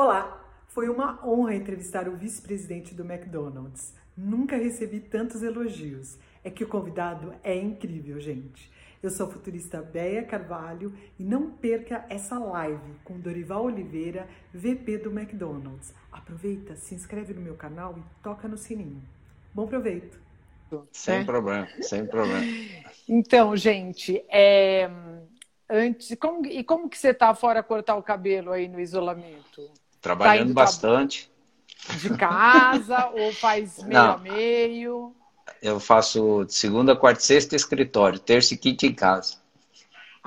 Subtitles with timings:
[0.00, 3.92] Olá, foi uma honra entrevistar o vice-presidente do McDonald's.
[4.16, 6.16] Nunca recebi tantos elogios.
[6.44, 8.70] É que o convidado é incrível, gente.
[9.02, 14.98] Eu sou a futurista Béia Carvalho e não perca essa live com Dorival Oliveira, VP
[14.98, 15.92] do McDonald's.
[16.12, 19.02] Aproveita, se inscreve no meu canal e toca no sininho.
[19.52, 20.16] Bom proveito!
[20.92, 21.24] Sem é.
[21.24, 22.46] problema, sem problema.
[23.08, 24.88] Então, gente, é...
[25.68, 26.46] antes, como...
[26.46, 29.68] e como que você está fora cortar o cabelo aí no isolamento?
[30.00, 31.30] Trabalhando tá bastante.
[32.00, 35.14] De casa ou faz meio Não, a meio?
[35.62, 39.36] Eu faço segunda, quarta e sexta escritório, terça e quinta em casa.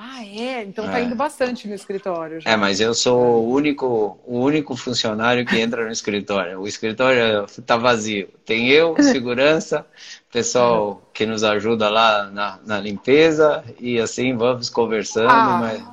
[0.04, 0.64] Ah, é?
[0.64, 1.04] Então tá é.
[1.04, 2.40] indo bastante no escritório.
[2.40, 2.50] Já.
[2.50, 6.60] É, mas eu sou o único, o único funcionário que entra no escritório.
[6.60, 8.28] O escritório tá vazio.
[8.44, 9.86] Tem eu, segurança,
[10.32, 15.30] pessoal que nos ajuda lá na, na limpeza e assim vamos conversando.
[15.30, 15.91] Ah, mas...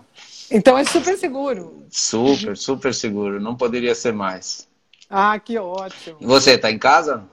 [0.52, 1.86] Então é super seguro.
[1.90, 3.40] Super, super seguro.
[3.40, 4.68] Não poderia ser mais.
[5.10, 6.18] Ah, que ótimo.
[6.20, 7.28] E você, tá em casa?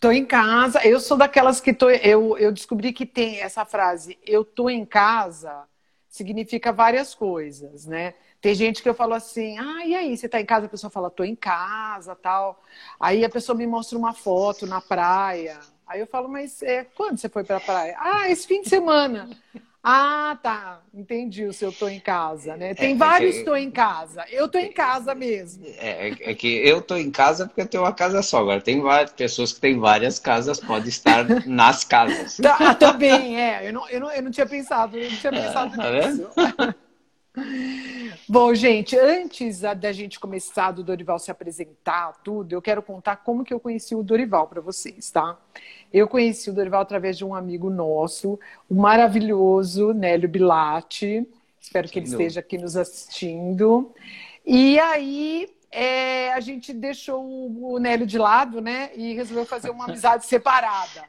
[0.00, 0.84] Tô em casa.
[0.84, 1.90] Eu sou daquelas que tô.
[1.90, 5.64] Eu, eu descobri que tem essa frase, eu tô em casa,
[6.08, 8.14] significa várias coisas, né?
[8.40, 10.66] Tem gente que eu falo assim, ah, e aí, você tá em casa?
[10.66, 12.62] A pessoa fala, tô em casa, tal.
[13.00, 15.58] Aí a pessoa me mostra uma foto na praia.
[15.86, 17.96] Aí eu falo, mas é, quando você foi pra praia?
[17.98, 19.30] Ah, esse fim de semana.
[19.86, 20.80] Ah, tá.
[20.94, 22.72] Entendi o seu tô em casa, né?
[22.72, 24.24] Tem é, vários é tô em casa.
[24.30, 25.66] Eu tô em casa mesmo.
[25.76, 28.40] É, é, é, que eu tô em casa porque eu tenho uma casa só.
[28.40, 32.38] Agora, tem várias pessoas que têm várias casas, pode estar nas casas.
[32.38, 33.68] Tá, também, é.
[33.68, 36.30] Eu não, eu, não, eu não tinha pensado, eu não tinha pensado tá nisso.
[38.28, 43.44] Bom, gente, antes da gente começar do Dorival se apresentar, tudo, eu quero contar como
[43.44, 45.36] que eu conheci o Dorival para vocês, tá?
[45.94, 48.36] Eu conheci o Dorival através de um amigo nosso,
[48.68, 51.24] o maravilhoso Nélio Bilatti.
[51.60, 53.94] Espero que ele esteja aqui nos assistindo.
[54.44, 58.90] E aí é, a gente deixou o Nélio de lado, né?
[58.96, 61.04] E resolveu fazer uma amizade separada.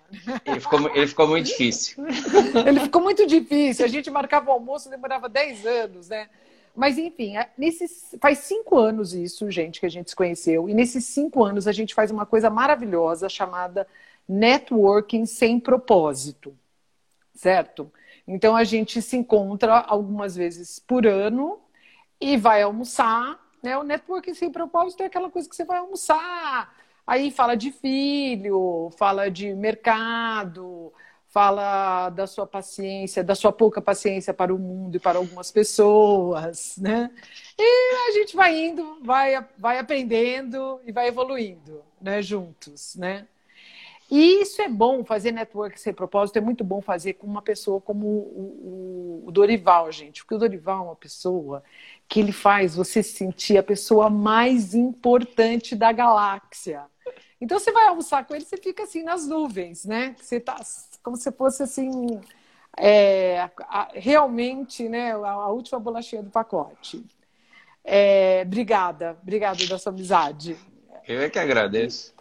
[0.46, 2.06] Ele ficou, ele ficou muito difícil.
[2.68, 3.86] ele ficou muito difícil.
[3.86, 6.30] A gente marcava o almoço, demorava 10 anos, né?
[6.76, 10.70] Mas, enfim, nesses, faz cinco anos isso, gente, que a gente se conheceu.
[10.70, 13.88] E nesses cinco anos a gente faz uma coisa maravilhosa chamada
[14.28, 16.58] networking sem propósito,
[17.34, 17.92] certo?
[18.28, 21.60] Então a gente se encontra algumas vezes por ano
[22.20, 23.40] e vai almoçar.
[23.62, 23.78] Né?
[23.78, 26.74] O networking sem propósito é aquela coisa que você vai almoçar.
[27.06, 30.92] Aí fala de filho, fala de mercado,
[31.28, 36.78] fala da sua paciência, da sua pouca paciência para o mundo e para algumas pessoas,
[36.78, 37.12] né?
[37.60, 42.22] E a gente vai indo, vai, vai aprendendo e vai evoluindo, né?
[42.22, 43.28] Juntos, né?
[44.10, 47.82] E isso é bom, fazer network sem propósito é muito bom fazer com uma pessoa
[47.82, 50.22] como o, o, o, Dorival, gente.
[50.22, 51.64] Porque o Dorival é uma pessoa
[52.08, 56.84] que ele faz você sentir a pessoa mais importante da galáxia.
[57.42, 60.16] Então você vai almoçar com ele, você fica assim nas nuvens, né?
[60.20, 60.56] Você tá
[61.02, 62.22] como se fosse assim.
[62.78, 63.50] É,
[63.94, 67.04] realmente, né, a, a, última bolachinha do pacote.
[67.84, 70.58] É, obrigada, obrigada da sua amizade.
[71.08, 72.15] Eu é que agradeço.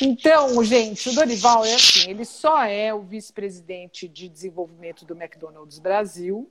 [0.00, 5.78] Então, gente, o Dorival é assim, ele só é o vice-presidente de desenvolvimento do McDonald's
[5.78, 6.50] Brasil,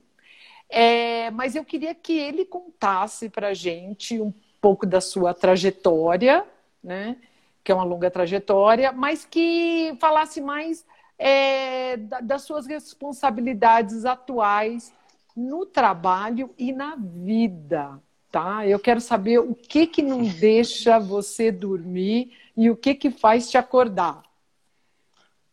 [0.68, 6.44] é, mas eu queria que ele contasse para gente um pouco da sua trajetória,
[6.82, 7.16] né?
[7.62, 10.84] Que é uma longa trajetória, mas que falasse mais
[11.18, 14.92] é, das suas responsabilidades atuais
[15.36, 18.00] no trabalho e na vida,
[18.32, 18.66] tá?
[18.66, 23.50] Eu quero saber o que que não deixa você dormir e o que que faz
[23.50, 24.22] te acordar?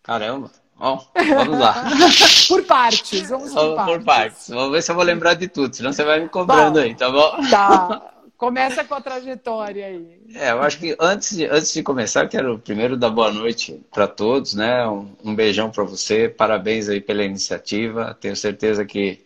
[0.01, 0.51] Caramba.
[0.77, 1.85] Bom, vamos lá.
[2.47, 3.95] por partes, vamos por, partes.
[3.95, 4.49] por partes.
[4.49, 7.09] Vamos ver se eu vou lembrar de tudo, senão você vai me cobrando aí, tá
[7.09, 7.37] bom?
[7.49, 8.09] Tá.
[8.35, 10.19] Começa com a trajetória aí.
[10.35, 14.05] É, eu acho que antes de, antes de começar, quero primeiro dar boa noite para
[14.05, 14.85] todos, né?
[14.85, 18.17] Um, um beijão para você, parabéns aí pela iniciativa.
[18.19, 19.25] Tenho certeza que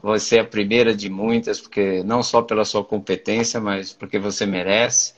[0.00, 4.46] você é a primeira de muitas, porque não só pela sua competência, mas porque você
[4.46, 5.14] merece,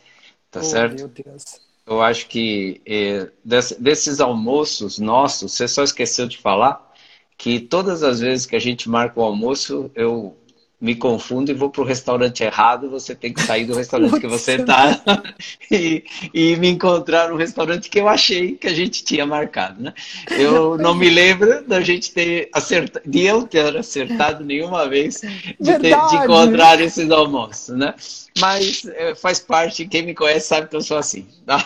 [0.50, 0.96] tá oh, certo?
[0.96, 1.65] Meu Deus.
[1.86, 3.30] Eu acho que é,
[3.78, 6.92] desses almoços nossos, você só esqueceu de falar
[7.38, 10.36] que todas as vezes que a gente marca o almoço, eu
[10.78, 14.26] me confundo e vou para o restaurante errado, você tem que sair do restaurante que
[14.26, 15.00] você está
[15.70, 19.94] e, e, me encontrar no restaurante que eu achei que a gente tinha marcado, né?
[20.30, 25.22] Eu não me lembro da gente ter acertado, de eu ter acertado nenhuma vez
[25.58, 27.94] de, ter, de encontrar esses almoços, né?
[28.38, 31.26] Mas é, faz parte, quem me conhece sabe que eu sou assim.
[31.46, 31.64] Tá?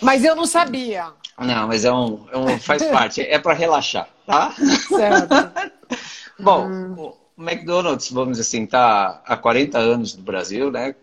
[0.00, 1.08] Mas eu não sabia.
[1.38, 4.54] Não, mas é um, é um faz parte, é para relaxar, tá?
[4.88, 5.52] Certo.
[6.40, 7.12] Bom, hum.
[7.38, 10.94] O McDonald's, vamos dizer assim, está há 40 anos no Brasil, né?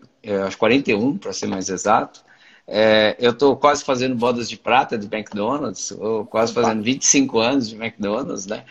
[0.46, 2.24] acho 41 para ser mais exato.
[2.66, 7.68] É, eu estou quase fazendo bodas de prata de McDonald's, ou quase fazendo 25 anos
[7.70, 8.64] de McDonald's, né?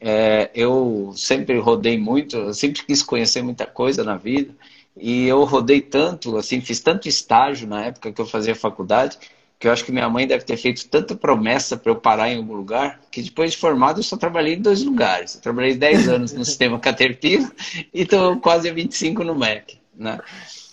[0.00, 4.54] É, eu sempre rodei muito, eu sempre quis conhecer muita coisa na vida.
[4.96, 9.18] E eu rodei tanto, assim, fiz tanto estágio na época que eu fazia faculdade,
[9.58, 12.36] que eu acho que minha mãe deve ter feito tanta promessa para eu parar em
[12.36, 15.34] algum lugar, que depois de formado eu só trabalhei em dois lugares.
[15.34, 17.50] Eu trabalhei 10 anos no sistema Caterpillar
[17.92, 19.78] e estou quase a 25 no MEC.
[19.94, 20.20] Né?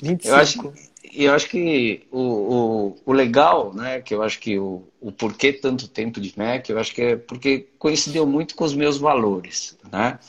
[0.02, 0.28] 25.
[0.28, 0.74] Eu acho,
[1.14, 5.54] eu acho que o, o, o, legal, né, que eu acho que o, o porquê
[5.54, 9.78] tanto tempo de MEC, eu acho que é porque coincidiu muito com os meus valores,
[9.92, 10.20] né?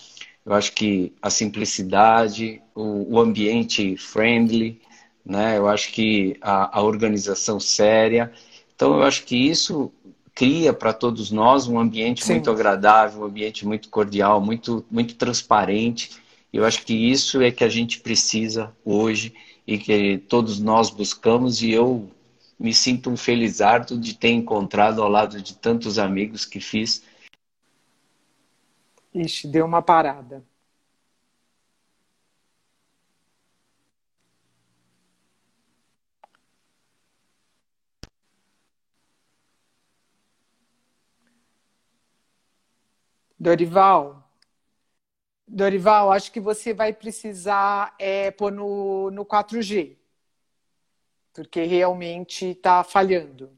[0.47, 4.79] Eu acho que a simplicidade, o, o ambiente friendly,
[5.25, 5.57] né?
[5.59, 8.33] Eu acho que a, a organização séria.
[8.75, 9.93] Então, eu acho que isso
[10.35, 12.35] cria para todos nós um ambiente Sim.
[12.35, 16.11] muito agradável, um ambiente muito cordial, muito, muito transparente.
[16.53, 19.35] Eu acho que isso é que a gente precisa hoje
[19.67, 22.11] e que todos nós buscamos e eu
[22.59, 27.03] me sinto um felizardo de ter encontrado ao lado de tantos amigos que fiz.
[29.13, 30.45] Ixi, deu uma parada.
[43.45, 44.27] Dorival,
[45.47, 49.99] Dorival, acho que você vai precisar é, pôr no, no 4G,
[51.31, 53.53] porque realmente está falhando.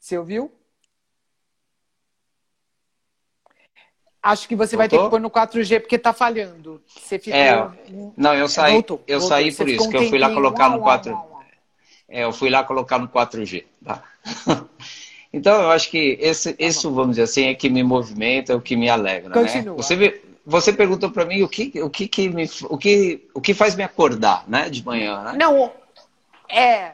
[0.00, 0.52] Você ouviu?
[4.20, 4.78] Acho que você Voltou?
[4.78, 6.82] vai ter que pôr no 4G porque está falhando.
[6.84, 7.38] Você ficou...
[7.38, 9.36] É, não, eu saí, voltou, eu voltou.
[9.36, 11.35] saí por isso, que eu fui lá colocar no 4
[12.08, 13.64] É, eu fui lá colocar no 4G.
[13.84, 14.02] Tá?
[15.32, 18.56] Então, eu acho que esse, tá isso, vamos dizer assim, é que me movimenta, é
[18.56, 19.28] o que me alegra.
[19.28, 19.34] Né?
[19.34, 19.76] Continua.
[19.76, 19.82] Né?
[19.82, 23.52] Você, você perguntou para mim o que, o, que, que me, o, que, o que
[23.52, 25.22] faz me acordar né, de manhã.
[25.24, 25.32] Né?
[25.38, 25.70] Não,
[26.48, 26.92] é.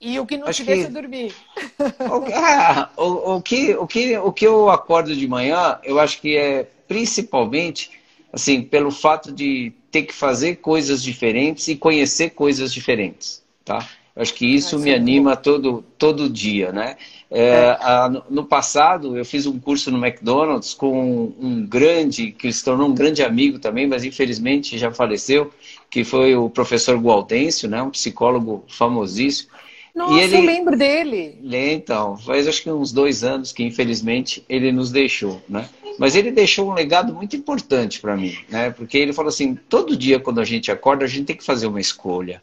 [0.00, 0.92] E o que não acho te deixa que...
[0.92, 1.34] dormir.
[1.80, 6.20] O, ah, o, o, que, o, que, o que eu acordo de manhã, eu acho
[6.20, 7.90] que é principalmente
[8.32, 13.42] assim, pelo fato de ter que fazer coisas diferentes e conhecer coisas diferentes.
[13.64, 13.86] Tá?
[14.20, 16.96] Acho que isso me anima todo, todo dia, né?
[17.30, 22.62] É, a, no passado, eu fiz um curso no McDonald's com um grande, que se
[22.62, 25.50] tornou um grande amigo também, mas infelizmente já faleceu,
[25.88, 29.48] que foi o professor Gualdêncio, né, um psicólogo famosíssimo.
[29.94, 31.38] Nossa, e ele, eu lembro dele.
[31.42, 35.66] Então, faz acho que uns dois anos que infelizmente ele nos deixou, né?
[35.98, 38.70] Mas ele deixou um legado muito importante para mim, né?
[38.70, 41.66] Porque ele falou assim: todo dia quando a gente acorda, a gente tem que fazer
[41.66, 42.42] uma escolha.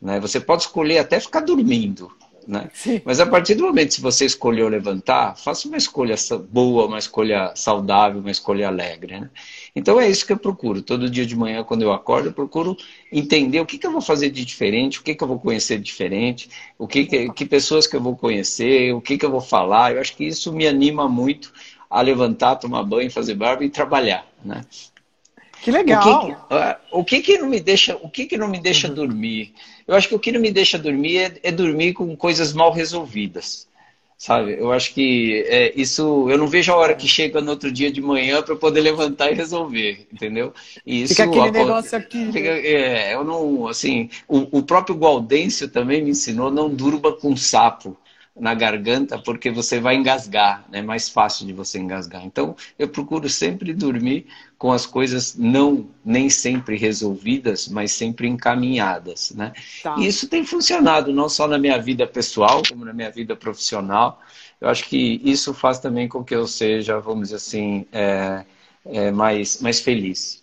[0.00, 0.20] Né?
[0.20, 2.12] Você pode escolher até ficar dormindo,
[2.46, 2.70] né?
[3.04, 6.14] Mas a partir do momento que você escolheu levantar, faça uma escolha
[6.48, 9.18] boa, uma escolha saudável, uma escolha alegre.
[9.20, 9.30] Né?
[9.74, 10.80] Então é isso que eu procuro.
[10.80, 12.76] Todo dia de manhã, quando eu acordo, eu procuro
[13.10, 15.78] entender o que, que eu vou fazer de diferente, o que, que eu vou conhecer
[15.78, 19.30] de diferente, o que, que, que pessoas que eu vou conhecer, o que, que eu
[19.30, 19.94] vou falar.
[19.94, 21.52] Eu acho que isso me anima muito
[21.90, 24.24] a levantar, tomar banho, fazer barba e trabalhar.
[24.44, 24.60] Né?
[25.62, 26.28] Que legal.
[26.28, 26.36] O que,
[26.92, 28.94] o que, que não me deixa, o que, que não me deixa uhum.
[28.94, 29.52] dormir?
[29.86, 32.72] Eu acho que o que não me deixa dormir é, é dormir com coisas mal
[32.72, 33.66] resolvidas.
[34.18, 34.56] Sabe?
[34.58, 36.30] Eu acho que é, isso.
[36.30, 39.30] Eu não vejo a hora que chega no outro dia de manhã para poder levantar
[39.30, 40.54] e resolver, entendeu?
[40.86, 42.16] E isso, Fica aquele negócio aqui.
[42.16, 42.32] Né?
[42.32, 43.68] Fica, é, eu não.
[43.68, 47.94] Assim, o, o próprio Gaudêncio também me ensinou: não durma com sapo
[48.38, 50.82] na garganta porque você vai engasgar, é né?
[50.82, 52.24] mais fácil de você engasgar.
[52.24, 54.26] Então, eu procuro sempre dormir
[54.58, 59.52] com as coisas não nem sempre resolvidas, mas sempre encaminhadas, né?
[59.82, 59.96] Tá.
[59.98, 64.20] E isso tem funcionado não só na minha vida pessoal, como na minha vida profissional.
[64.60, 68.44] Eu acho que isso faz também com que eu seja, vamos dizer assim, é,
[68.84, 70.42] é mais, mais feliz.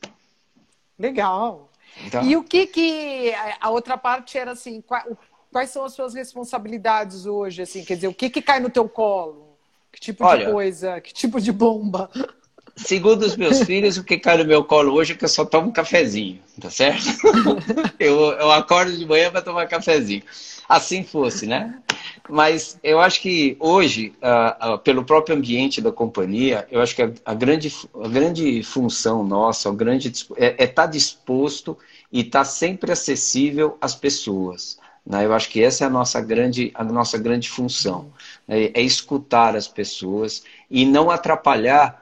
[0.97, 1.69] Legal.
[2.05, 2.23] Então...
[2.23, 5.03] E o que que a outra parte era assim, qual,
[5.53, 7.61] quais são as suas responsabilidades hoje?
[7.61, 9.55] Assim, quer dizer, o que, que cai no teu colo?
[9.91, 10.99] Que tipo Olha, de coisa?
[10.99, 12.09] Que tipo de bomba?
[12.75, 15.45] Segundo os meus filhos, o que cai no meu colo hoje é que eu só
[15.45, 17.05] tomo um cafezinho, tá certo?
[17.99, 20.23] eu, eu acordo de manhã para tomar cafezinho.
[20.67, 21.79] Assim fosse, né?
[22.27, 27.03] Mas eu acho que hoje, uh, uh, pelo próprio ambiente da companhia, eu acho que
[27.03, 27.71] a, a grande,
[28.03, 31.77] a grande função nossa, o grande, é estar é tá disposto
[32.11, 34.79] e estar tá sempre acessível às pessoas.
[35.05, 35.25] Né?
[35.25, 38.11] Eu acho que essa é a nossa grande, a nossa grande função.
[38.47, 38.71] Né?
[38.73, 42.01] É escutar as pessoas e não atrapalhar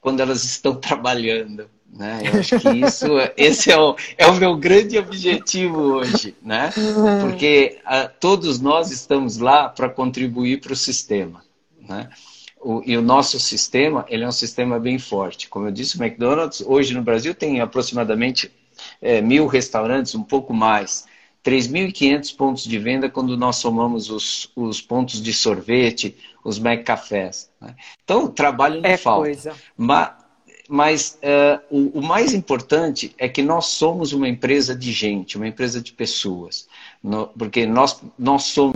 [0.00, 1.68] quando elas estão trabalhando.
[1.90, 2.20] Né?
[2.24, 6.70] Eu acho que isso, esse é o, é o meu grande objetivo hoje, né?
[7.22, 11.42] Porque a, ah, todos nós estamos lá para contribuir para o sistema,
[11.80, 12.10] né?
[12.60, 15.48] O, e o nosso sistema, ele é um sistema bem forte.
[15.48, 18.52] Como eu disse, o McDonald's hoje no Brasil tem aproximadamente
[19.00, 21.06] é, mil restaurantes, um pouco mais.
[21.48, 26.14] 3.500 pontos de venda quando nós somamos os, os pontos de sorvete,
[26.44, 27.50] os McCafés.
[27.58, 27.74] Né?
[28.04, 29.24] Então, o trabalho não é falta.
[29.24, 29.56] Coisa.
[29.74, 30.10] Mas,
[30.68, 35.48] mas uh, o, o, mais importante é que nós somos uma empresa de gente, uma
[35.48, 36.68] empresa de pessoas.
[37.02, 38.74] No, porque nós, nós somos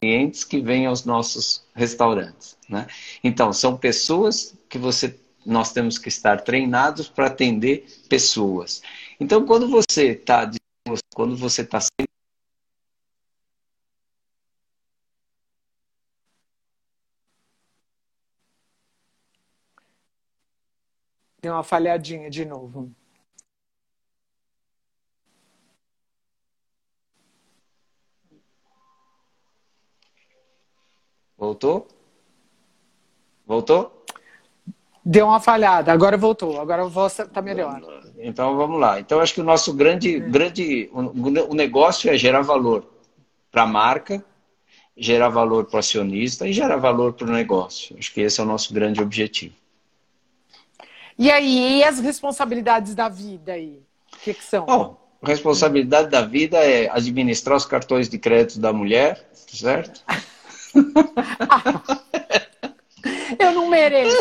[0.00, 2.56] clientes que vêm aos nossos restaurantes.
[2.66, 2.86] Né?
[3.22, 5.14] Então, são pessoas que você,
[5.44, 8.80] nós temos que estar treinados para atender pessoas.
[9.20, 10.50] Então, quando você está
[11.14, 12.14] quando você está sempre
[21.44, 22.90] Deu uma falhadinha de novo.
[31.36, 31.86] Voltou?
[33.46, 34.03] Voltou?
[35.04, 37.80] Deu uma falhada, agora voltou, agora a voz está melhor.
[38.18, 38.98] Então vamos lá.
[38.98, 40.20] Então acho que o nosso grande, é.
[40.20, 42.86] grande o negócio é gerar valor
[43.52, 44.24] para a marca,
[44.96, 47.94] gerar valor para o acionista e gerar valor para o negócio.
[47.98, 49.54] Acho que esse é o nosso grande objetivo.
[51.18, 53.82] E aí, e as responsabilidades da vida aí?
[54.12, 54.64] O que, que são?
[54.64, 60.02] Bom, responsabilidade da vida é administrar os cartões de crédito da mulher, certo?
[63.38, 64.16] eu não mereço.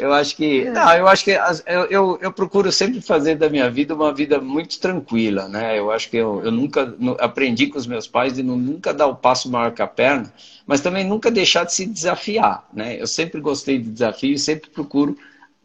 [0.00, 0.64] Eu acho que.
[0.64, 4.40] Não, eu acho que eu, eu, eu, procuro sempre fazer da minha vida uma vida
[4.40, 5.78] muito tranquila, né?
[5.78, 9.14] Eu acho que eu, eu nunca aprendi com os meus pais de nunca dar o
[9.14, 10.32] passo maior que a perna,
[10.66, 13.00] mas também nunca deixar de se desafiar, né?
[13.00, 15.16] Eu sempre gostei de desafio e sempre procuro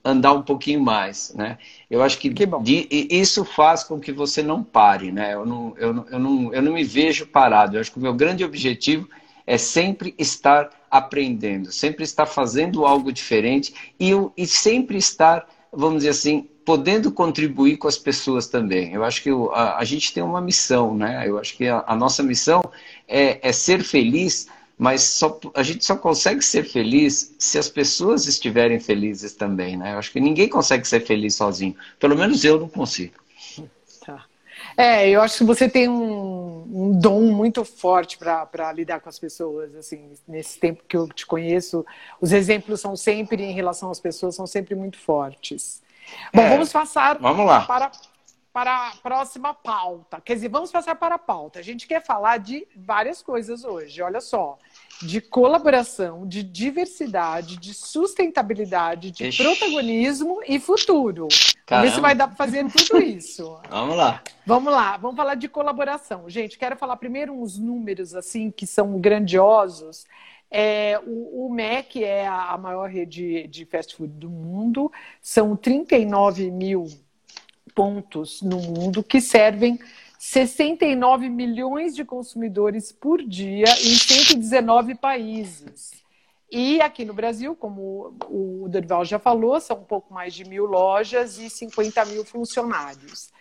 [0.04, 1.58] andar um pouquinho mais, né?
[1.90, 5.34] Eu acho que, que de, isso faz com que você não pare, né?
[5.34, 7.76] Eu não, eu, não, eu, não, eu não me vejo parado.
[7.76, 9.08] Eu acho que o meu grande objetivo
[9.46, 16.10] é sempre estar aprendendo, sempre estar fazendo algo diferente e, e sempre estar, vamos dizer
[16.10, 18.94] assim, podendo contribuir com as pessoas também.
[18.94, 21.28] Eu acho que a, a gente tem uma missão, né?
[21.28, 22.62] Eu acho que a, a nossa missão
[23.08, 24.48] é, é ser feliz
[24.80, 29.94] mas só, a gente só consegue ser feliz se as pessoas estiverem felizes também, né?
[29.94, 31.76] Eu acho que ninguém consegue ser feliz sozinho.
[32.00, 33.16] Pelo menos eu não consigo.
[34.78, 39.20] É, eu acho que você tem um, um dom muito forte para lidar com as
[39.20, 41.86] pessoas, assim, nesse tempo que eu te conheço,
[42.22, 45.82] os exemplos são sempre, em relação às pessoas, são sempre muito fortes.
[46.34, 47.62] Bom, é, vamos passar vamos lá.
[47.62, 47.92] para
[48.52, 50.20] para a próxima pauta.
[50.20, 51.60] Quer dizer, vamos passar para a pauta.
[51.60, 54.02] A gente quer falar de várias coisas hoje.
[54.02, 54.58] Olha só,
[55.02, 59.44] de colaboração, de diversidade, de sustentabilidade, de Ixi.
[59.44, 61.28] protagonismo e futuro.
[61.70, 61.88] Caramba.
[61.88, 63.60] Ver se vai dar para fazer tudo isso.
[63.70, 64.24] vamos lá.
[64.44, 66.28] Vamos lá, vamos falar de colaboração.
[66.28, 70.08] Gente, quero falar primeiro uns números assim que são grandiosos.
[70.50, 76.50] É, o, o MEC é a maior rede de fast food do mundo, são 39
[76.50, 76.88] mil
[77.76, 79.80] pontos no mundo que servem
[80.18, 85.99] 69 milhões de consumidores por dia em 119 países.
[86.52, 90.66] E aqui no Brasil, como o Dorival já falou, são um pouco mais de mil
[90.66, 93.32] lojas e 50 mil funcionários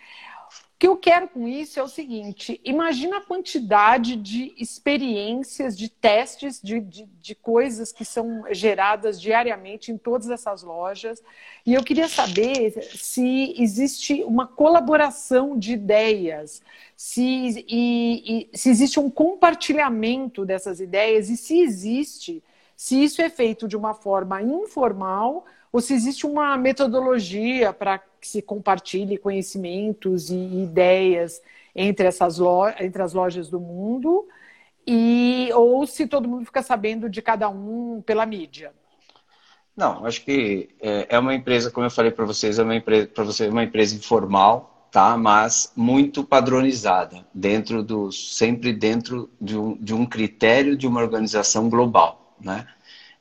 [0.79, 6.61] que eu quero com isso é o seguinte: imagina a quantidade de experiências, de testes,
[6.63, 11.21] de, de, de, coisas que são geradas diariamente em todas essas lojas.
[11.65, 16.61] E eu queria saber se existe uma colaboração de ideias,
[16.95, 22.41] se, e, e, se existe um compartilhamento dessas ideias e se existe,
[22.79, 28.25] se isso é feito de uma forma informal ou se existe uma metodologia para que
[28.25, 31.41] se compartilhe conhecimentos e ideias
[31.75, 34.25] entre, essas lojas, entre as lojas do mundo,
[34.87, 38.71] e ou se todo mundo fica sabendo de cada um pela mídia.
[39.75, 43.07] Não, acho que é, é uma empresa, como eu falei para vocês, é uma empresa
[43.07, 45.17] para você uma empresa informal, tá?
[45.17, 51.69] Mas muito padronizada, dentro dos sempre dentro de um, de um critério de uma organização
[51.69, 52.67] global, né?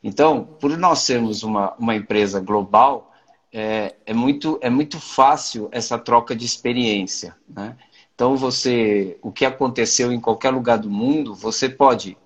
[0.03, 3.13] Então, por nós sermos uma, uma empresa global,
[3.53, 7.35] é, é, muito, é muito fácil essa troca de experiência.
[7.49, 7.77] Né?
[8.15, 12.17] Então, você, o que aconteceu em qualquer lugar do mundo, você pode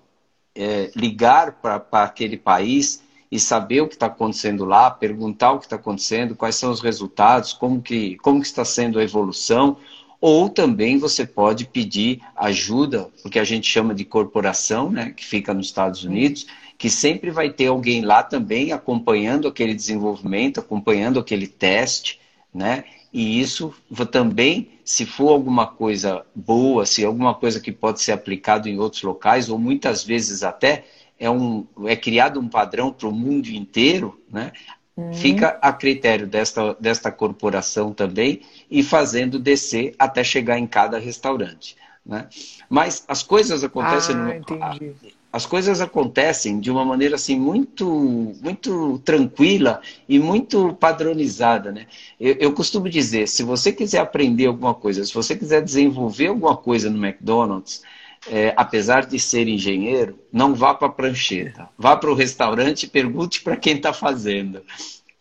[0.55, 5.65] é, ligar para aquele país e saber o que está acontecendo lá, perguntar o que
[5.65, 9.77] está acontecendo, quais são os resultados, como que, como que está sendo a evolução,
[10.21, 15.53] ou também você pode pedir ajuda, porque a gente chama de corporação, né, que fica
[15.53, 16.45] nos Estados Unidos,
[16.77, 22.19] que sempre vai ter alguém lá também acompanhando aquele desenvolvimento, acompanhando aquele teste,
[22.53, 22.83] né?
[23.11, 23.73] E isso
[24.11, 29.03] também, se for alguma coisa boa, se alguma coisa que pode ser aplicado em outros
[29.03, 30.85] locais, ou muitas vezes até
[31.19, 34.51] é, um, é criado um padrão para o mundo inteiro, né?
[34.95, 35.13] Uhum.
[35.13, 41.75] Fica a critério desta, desta corporação também e fazendo descer até chegar em cada restaurante.
[42.05, 42.27] Né?
[42.69, 44.15] Mas as coisas acontecem.
[44.15, 44.93] Ah, no,
[45.33, 51.87] as coisas acontecem de uma maneira assim muito muito tranquila e muito padronizada, né?
[52.19, 56.55] Eu, eu, costumo dizer, se você quiser aprender alguma coisa, se você quiser desenvolver alguma
[56.55, 57.81] coisa no McDonald's,
[58.29, 62.87] é, apesar de ser engenheiro, não vá para a prancheta, vá para o restaurante e
[62.87, 64.61] pergunte para quem está fazendo.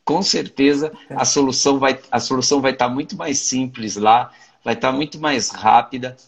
[0.05, 4.31] Com certeza a solução vai a solução vai estar tá muito mais simples lá,
[4.63, 6.19] vai estar tá muito mais rápida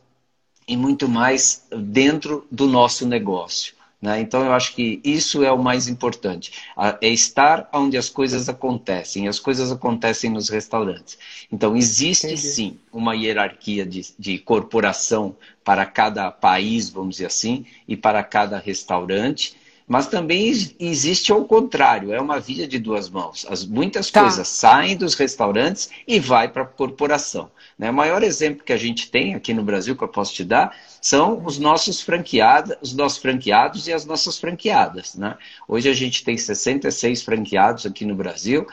[0.67, 3.75] e muito mais dentro do nosso negócio.
[4.05, 4.21] Né?
[4.21, 6.53] Então, eu acho que isso é o mais importante.
[7.01, 9.27] É estar onde as coisas acontecem.
[9.29, 11.19] As coisas acontecem nos restaurantes.
[11.51, 12.43] Então, existe Entendi.
[12.43, 18.59] sim uma hierarquia de, de corporação para cada país, vamos dizer assim, e para cada
[18.59, 19.57] restaurante.
[19.87, 20.51] Mas também
[20.81, 23.45] existe ao contrário, é uma via de duas mãos.
[23.49, 24.23] As, muitas tá.
[24.23, 27.51] coisas saem dos restaurantes e vai para a corporação.
[27.79, 27.91] Né?
[27.91, 30.75] O maior exemplo que a gente tem aqui no Brasil, que eu posso te dar,
[31.03, 35.17] são os nossos franqueados, os nossos franqueados e as nossas franqueadas.
[35.17, 35.37] Né?
[35.69, 38.67] Hoje a gente tem 66 franqueados aqui no Brasil,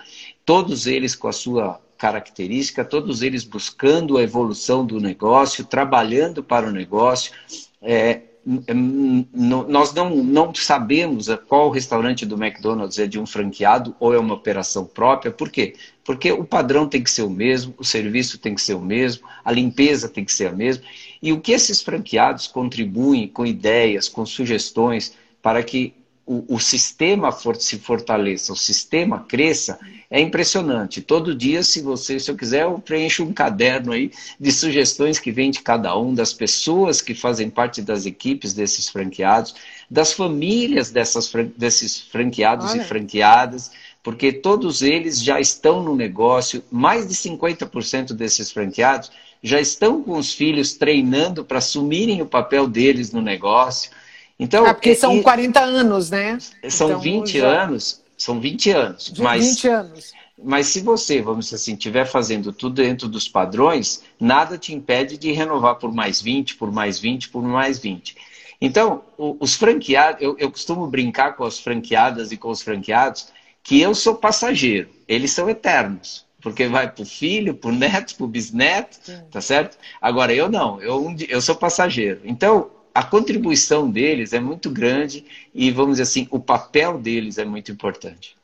[0.46, 6.68] todos eles com a sua característica, todos eles buscando a evolução do negócio, trabalhando para
[6.68, 7.34] o negócio.
[7.82, 14.20] É, nós não, não sabemos qual restaurante do McDonald's é de um franqueado ou é
[14.20, 15.32] uma operação própria.
[15.32, 15.76] Por quê?
[16.04, 19.28] Porque o padrão tem que ser o mesmo, o serviço tem que ser o mesmo,
[19.46, 20.84] a limpeza tem que ser a mesma.
[21.22, 25.94] E o que esses franqueados contribuem com ideias, com sugestões para que
[26.26, 29.80] o, o, sistema for, se fortaleça, o sistema cresça,
[30.12, 31.02] é impressionante.
[31.02, 35.32] Todo dia, se você, se eu quiser, eu preencho um caderno aí de sugestões que
[35.32, 39.56] vem de cada um, das pessoas que fazem parte das equipes desses franqueados,
[39.90, 42.82] das famílias dessas, desses franqueados Olha.
[42.82, 43.72] e franqueadas,
[44.04, 49.10] porque todos eles já estão no negócio, mais de 50% desses franqueados
[49.42, 53.90] já estão com os filhos treinando para assumirem o papel deles no negócio.
[54.38, 56.38] Então, é porque são e, 40 anos, né?
[56.68, 57.64] São então, 20 já...
[57.64, 59.14] anos, são 20 anos.
[59.18, 60.14] mas, 20 anos.
[60.44, 65.18] Mas se você, vamos dizer assim, estiver fazendo tudo dentro dos padrões, nada te impede
[65.18, 68.16] de renovar por mais 20, por mais 20, por mais 20.
[68.60, 73.30] Então, os franqueados, eu, eu costumo brincar com as franqueadas e com os franqueados
[73.64, 78.16] que eu sou passageiro, eles são eternos porque vai para o filho, para o neto,
[78.16, 79.22] para o bisneto, Sim.
[79.32, 79.78] tá certo?
[80.02, 82.22] Agora eu não, eu, eu sou passageiro.
[82.24, 87.46] Então, a contribuição deles é muito grande e, vamos dizer assim, o papel deles é
[87.46, 88.36] muito importante.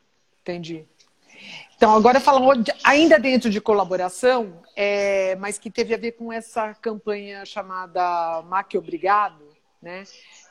[0.42, 0.86] Entendi.
[1.76, 6.74] Então, agora falando ainda dentro de colaboração, é, mas que teve a ver com essa
[6.74, 9.46] campanha chamada Mac Obrigado,
[9.82, 10.04] né?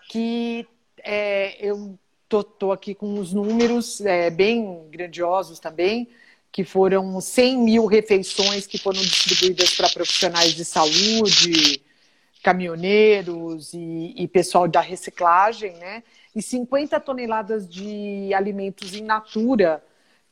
[0.09, 0.67] Que
[1.03, 6.09] é, eu tô, tô, aqui com os números é, bem grandiosos também,
[6.53, 11.83] que foram 100 mil refeições que foram distribuídas para profissionais de saúde,
[12.47, 16.05] caminhoneiros e, e pessoal da reciclagem, né?
[16.33, 19.83] E 50 toneladas de alimentos in natura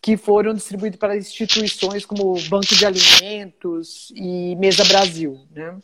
[0.01, 5.77] que foram distribuídos para instituições como Banco de Alimentos e Mesa Brasil, né?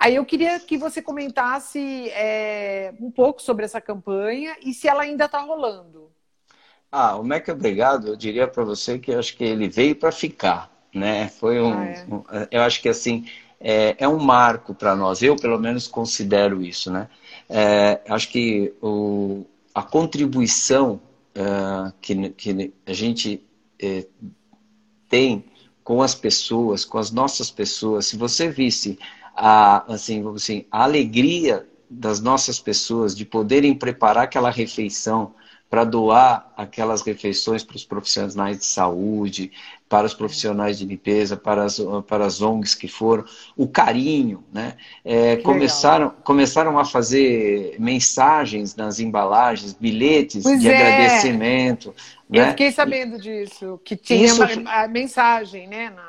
[0.00, 5.02] Aí eu queria que você comentasse é, um pouco sobre essa campanha e se ela
[5.02, 6.10] ainda está rolando.
[6.90, 10.10] Ah, o Mac Obrigado, eu diria para você que eu acho que ele veio para
[10.10, 11.28] ficar, né?
[11.28, 12.06] Foi um, ah, é.
[12.08, 13.26] um, eu acho que assim
[13.60, 15.22] é, é um marco para nós.
[15.22, 16.90] Eu, pelo menos, considero isso.
[16.90, 17.08] Né?
[17.48, 19.44] É, acho que o,
[19.74, 21.00] a contribuição
[21.34, 23.44] é, que, que a gente
[23.78, 24.06] é,
[25.08, 25.44] tem
[25.84, 28.98] com as pessoas, com as nossas pessoas, se você visse
[29.34, 35.34] a, assim, assim, a alegria das nossas pessoas de poderem preparar aquela refeição
[35.68, 39.52] para doar aquelas refeições para os profissionais de saúde,
[39.90, 43.24] para os profissionais de limpeza, para as, para as ONGs que foram,
[43.56, 44.76] o carinho, né?
[45.04, 50.76] É, começaram, começaram a fazer mensagens nas embalagens, bilhetes pois de é.
[50.76, 51.92] agradecimento.
[52.32, 52.50] Eu né?
[52.50, 55.90] fiquei sabendo disso, que tinha Isso, uma, a mensagem, né?
[55.90, 56.08] Na...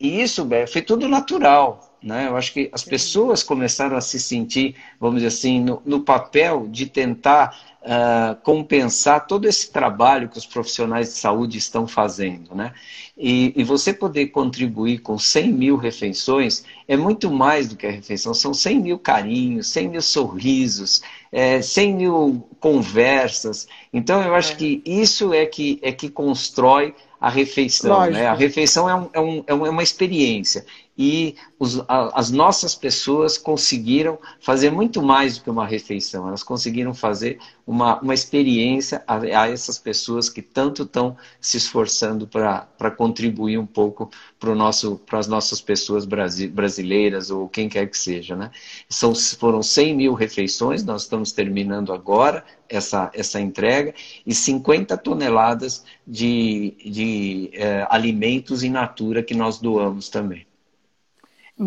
[0.00, 1.91] Isso, Bé, foi tudo natural.
[2.02, 2.26] Né?
[2.28, 6.66] Eu acho que as pessoas começaram a se sentir, vamos dizer assim, no, no papel
[6.68, 12.54] de tentar uh, compensar todo esse trabalho que os profissionais de saúde estão fazendo.
[12.54, 12.72] Né?
[13.16, 17.90] E, e, você poder contribuir com 100 mil refeições é muito mais do que a
[17.90, 23.68] refeição, são 100 mil carinhos, 100 mil sorrisos, é, 100 mil conversas.
[23.92, 24.56] Então, eu acho é.
[24.56, 28.10] que isso é que, é que constrói a refeição.
[28.10, 28.26] Né?
[28.26, 30.64] A refeição é, um, é, um, é uma experiência
[30.96, 36.42] e os, a, as nossas pessoas conseguiram fazer muito mais do que uma refeição, elas
[36.42, 42.90] conseguiram fazer uma, uma experiência a, a essas pessoas que tanto estão se esforçando para
[42.90, 48.36] contribuir um pouco para as nossas pessoas brasileiras ou quem quer que seja.
[48.36, 48.50] Né?
[48.88, 53.94] São, foram 100 mil refeições, nós estamos terminando agora essa, essa entrega,
[54.26, 60.46] e 50 toneladas de, de é, alimentos in natura que nós doamos também.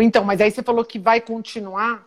[0.03, 2.05] Então, mas aí você falou que vai continuar?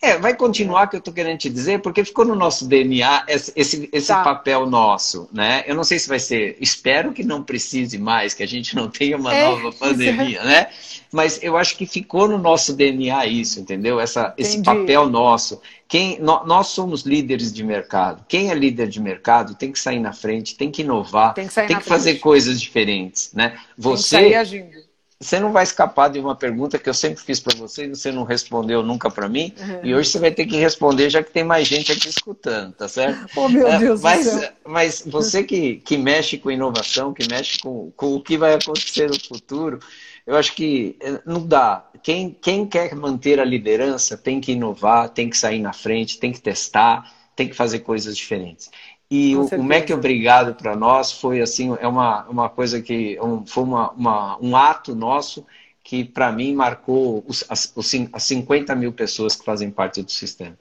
[0.00, 3.52] É, vai continuar, que eu estou querendo te dizer, porque ficou no nosso DNA esse,
[3.56, 4.22] esse, esse tá.
[4.22, 5.64] papel nosso, né?
[5.66, 8.88] Eu não sei se vai ser, espero que não precise mais, que a gente não
[8.88, 10.44] tenha uma é, nova pandemia, é.
[10.44, 10.66] né?
[11.12, 14.00] Mas eu acho que ficou no nosso DNA isso, entendeu?
[14.00, 15.60] Essa, esse papel nosso.
[15.86, 18.24] Quem, no, nós somos líderes de mercado.
[18.28, 21.54] Quem é líder de mercado tem que sair na frente, tem que inovar, tem que,
[21.54, 23.56] tem que fazer coisas diferentes, né?
[23.78, 24.83] Você, tem que sair agindo
[25.20, 28.10] você não vai escapar de uma pergunta que eu sempre fiz para você e você
[28.10, 29.52] não respondeu nunca para mim.
[29.58, 29.80] Uhum.
[29.82, 32.88] E hoje você vai ter que responder, já que tem mais gente aqui escutando, tá
[32.88, 33.24] certo?
[33.36, 34.52] Oh, meu é, Deus mas, do céu.
[34.66, 39.08] Mas você que, que mexe com inovação, que mexe com, com o que vai acontecer
[39.08, 39.78] no futuro,
[40.26, 41.88] eu acho que eh, não dá.
[42.02, 46.32] Quem, quem quer manter a liderança tem que inovar, tem que sair na frente, tem
[46.32, 48.70] que testar, tem que fazer coisas diferentes.
[49.10, 53.44] E o, o Mac Obrigado para nós foi assim, é uma, uma coisa que um,
[53.46, 55.46] foi uma, uma, um ato nosso
[55.82, 60.10] que para mim marcou os, as, os, as 50 mil pessoas que fazem parte do
[60.10, 60.58] sistema.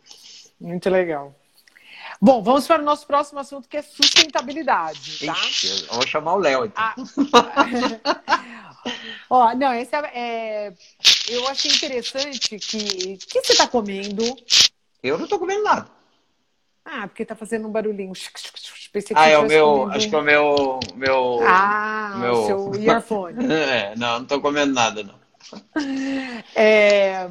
[0.60, 1.34] Muito legal.
[2.22, 5.26] Bom, vamos para o nosso próximo assunto que é sustentabilidade.
[5.26, 5.34] Tá?
[5.34, 6.66] Ixi, eu vou chamar o Léo.
[6.66, 6.84] Então.
[6.84, 6.96] Ah,
[9.30, 10.74] ó, não, esse é, é,
[11.28, 13.14] eu achei interessante que.
[13.14, 14.24] O que você está comendo?
[15.02, 15.88] Eu não estou comendo nada.
[16.86, 18.12] Ah, porque tá fazendo um barulhinho.
[18.92, 19.66] Pensei ah, é o meu.
[19.66, 19.92] Comendo...
[19.94, 20.80] Acho que é o meu.
[20.96, 22.34] meu ah, meu...
[22.34, 23.52] o seu earphone.
[23.52, 25.24] é, não, não tô comendo nada, não.
[26.56, 27.28] É,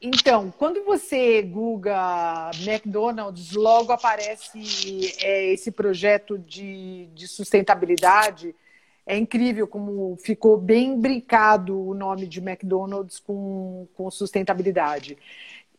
[0.00, 8.54] então, quando você googa McDonald's, logo aparece é, esse projeto de, de sustentabilidade.
[9.06, 15.18] É incrível como ficou bem brincado o nome de McDonald's com, com sustentabilidade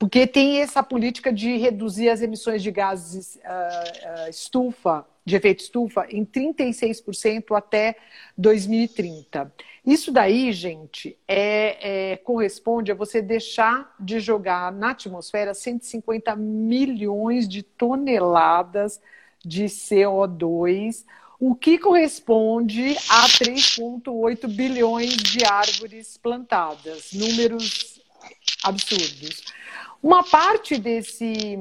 [0.02, 5.60] porque tem essa política de reduzir as emissões de gases uh, uh, estufa, de efeito
[5.60, 7.96] estufa, em 36% até
[8.36, 9.54] 2030.
[9.86, 17.48] Isso daí, gente, é, é, corresponde a você deixar de jogar na atmosfera 150 milhões
[17.48, 19.00] de toneladas
[19.46, 21.06] de CO2,
[21.40, 27.14] o que corresponde a 3,8 bilhões de árvores plantadas.
[27.14, 28.02] Números
[28.64, 29.44] absurdos.
[30.02, 31.58] Uma parte desse,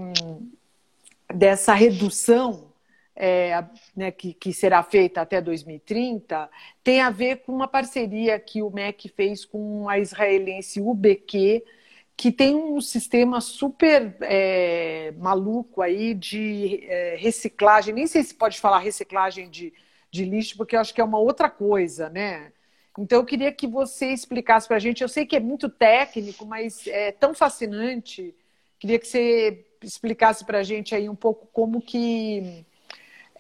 [1.34, 2.72] dessa redução
[3.14, 3.62] é,
[3.94, 6.48] né, que, que, será feita até 2030
[6.82, 11.62] tem a ver com uma parceria que o MEC fez com a israelense UBQ,
[12.16, 17.92] que tem um sistema super é, maluco aí de é, reciclagem.
[17.92, 19.72] Nem sei se pode falar reciclagem de,
[20.10, 22.52] de lixo, porque eu acho que é uma outra coisa, né?
[22.98, 25.02] Então, eu queria que você explicasse para a gente.
[25.02, 28.34] Eu sei que é muito técnico, mas é tão fascinante.
[28.78, 32.64] Queria que você explicasse para a gente aí um pouco como que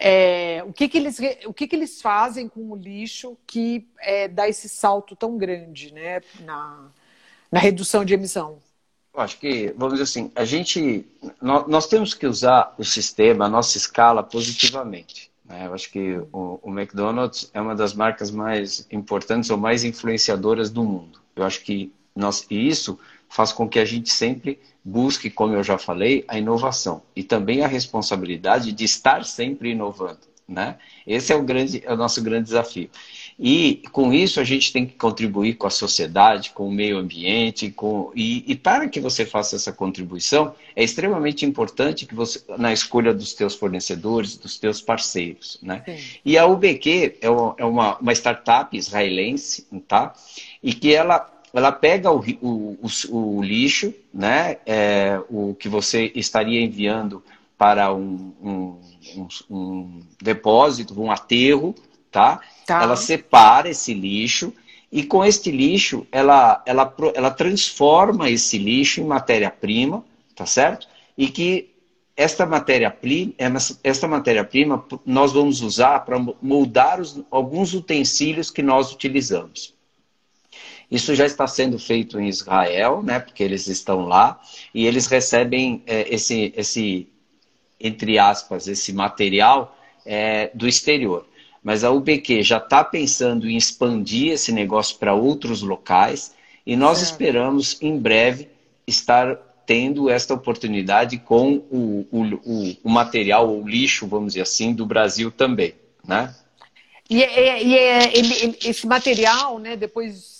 [0.00, 4.26] é, o que, que eles o que, que eles fazem com o lixo que é,
[4.28, 6.90] dá esse salto tão grande, né, na,
[7.52, 8.58] na redução de emissão.
[9.12, 11.06] Eu acho que vamos dizer assim, a gente
[11.40, 15.29] nós, nós temos que usar o sistema, a nossa escala positivamente.
[15.50, 19.82] É, eu acho que o, o, McDonald's é uma das marcas mais importantes ou mais
[19.82, 21.20] influenciadoras do mundo.
[21.34, 25.64] Eu acho que nós, e isso faz com que a gente sempre busque, como eu
[25.64, 30.20] já falei, a inovação e também a responsabilidade de estar sempre inovando.
[30.46, 30.78] Né?
[31.06, 32.88] Esse é o, grande, é o nosso grande desafio.
[33.42, 37.70] E com isso a gente tem que contribuir com a sociedade, com o meio ambiente,
[37.70, 42.70] com e, e, para que você faça essa contribuição é extremamente importante que você na
[42.70, 45.82] escolha dos teus fornecedores, dos teus parceiros, né?
[46.22, 50.12] E a UBQ é, é uma, uma startup israelense, tá?
[50.62, 54.58] E que ela ela pega o, o, o, o lixo, né?
[54.66, 57.24] É, o que você estaria enviando
[57.56, 58.80] para um, um,
[59.16, 61.74] um, um depósito, um aterro,
[62.10, 62.40] tá?
[62.66, 62.82] tá?
[62.82, 64.52] Ela separa esse lixo
[64.92, 70.88] E com este lixo, ela, ela, ela transforma esse lixo em matéria-prima, tá certo?
[71.16, 71.70] E que
[72.16, 73.32] esta matéria-prima,
[73.84, 79.74] esta matéria-prima nós vamos usar para moldar os, alguns utensílios que nós utilizamos.
[80.90, 83.20] Isso já está sendo feito em Israel, né?
[83.20, 84.40] Porque eles estão lá
[84.74, 87.08] e eles recebem é, esse, esse,
[87.78, 91.26] entre aspas, esse material é, do exterior.
[91.62, 96.34] Mas a UBQ já está pensando em expandir esse negócio para outros locais
[96.66, 97.10] e nós certo.
[97.10, 98.48] esperamos em breve
[98.86, 104.72] estar tendo esta oportunidade com o, o, o, o material, o lixo, vamos dizer assim,
[104.72, 106.34] do Brasil também, né?
[107.08, 110.39] E, é, e é, ele, esse material, né, depois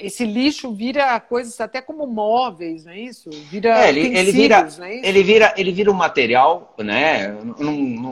[0.00, 3.30] esse lixo vira coisas até como móveis, não é isso?
[3.30, 5.06] Vira é, ele, ele vira, não é isso?
[5.06, 7.36] ele vira, ele vira um material, né?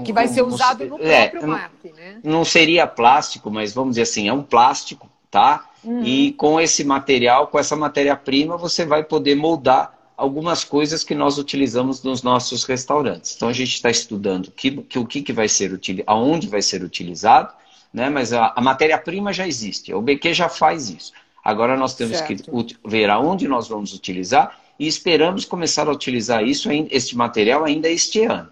[0.05, 2.21] que vai ser usado no é, próprio mar, né?
[2.23, 5.69] Não seria plástico, mas vamos dizer assim, é um plástico, tá?
[5.85, 6.03] Uhum.
[6.03, 11.37] E com esse material, com essa matéria-prima, você vai poder moldar algumas coisas que nós
[11.39, 13.35] utilizamos nos nossos restaurantes.
[13.37, 16.63] Então a gente está estudando que, que, o que, que vai ser utilizado, aonde vai
[16.63, 17.53] ser utilizado,
[17.93, 18.09] né?
[18.09, 21.13] Mas a, a matéria-prima já existe, o BQ já faz isso.
[21.47, 22.51] Agora nós temos certo.
[22.51, 27.89] que ver aonde nós vamos utilizar e esperamos começar a utilizar isso, este material ainda
[27.89, 28.51] este ano.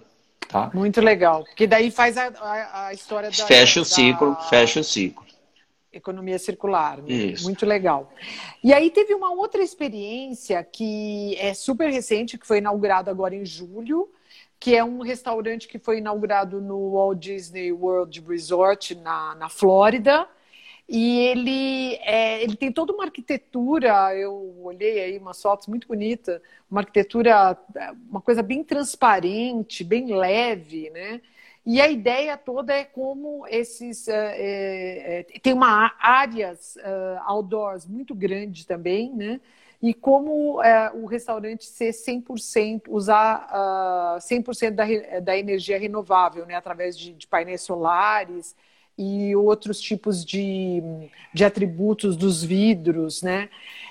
[0.48, 0.70] Tá?
[0.72, 3.46] Muito legal, porque daí faz a, a, a história da...
[3.46, 5.24] Fecha o ciclo, fecha o ciclo.
[5.92, 7.12] Economia circular, né?
[7.12, 7.42] Isso.
[7.42, 8.12] muito legal.
[8.62, 13.44] E aí teve uma outra experiência que é super recente, que foi inaugurado agora em
[13.44, 14.08] julho,
[14.60, 20.28] que é um restaurante que foi inaugurado no Walt Disney World Resort na, na Flórida,
[20.88, 26.40] e ele, é, ele tem toda uma arquitetura, eu olhei aí umas fotos muito bonitas,
[26.70, 27.58] uma arquitetura,
[28.08, 31.22] uma coisa bem transparente, bem leve, né?
[31.66, 34.06] E a ideia toda é como esses.
[34.08, 39.40] É, é, tem uma áreas uh, outdoors muito grande também, né?
[39.80, 46.54] E como é, o restaurante ser 100%, usar uh, 100% da, da energia renovável, né?
[46.54, 48.54] Através de, de painéis solares
[48.96, 50.82] e outros tipos de,
[51.32, 53.48] de atributos dos vidros, né?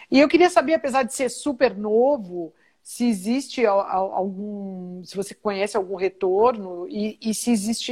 [0.10, 5.78] E eu queria saber, apesar de ser super novo, se existe algum, se você conhece
[5.78, 7.92] algum retorno e, e se existe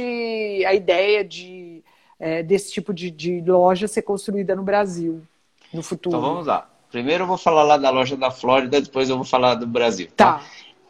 [0.66, 1.82] a ideia de
[2.20, 5.22] é, desse tipo de, de, loja ser construída no Brasil
[5.72, 6.16] no futuro.
[6.16, 6.68] Então vamos lá.
[6.90, 10.08] Primeiro eu vou falar lá da loja da Flórida, depois eu vou falar do Brasil.
[10.14, 10.34] Tá.
[10.34, 10.44] tá?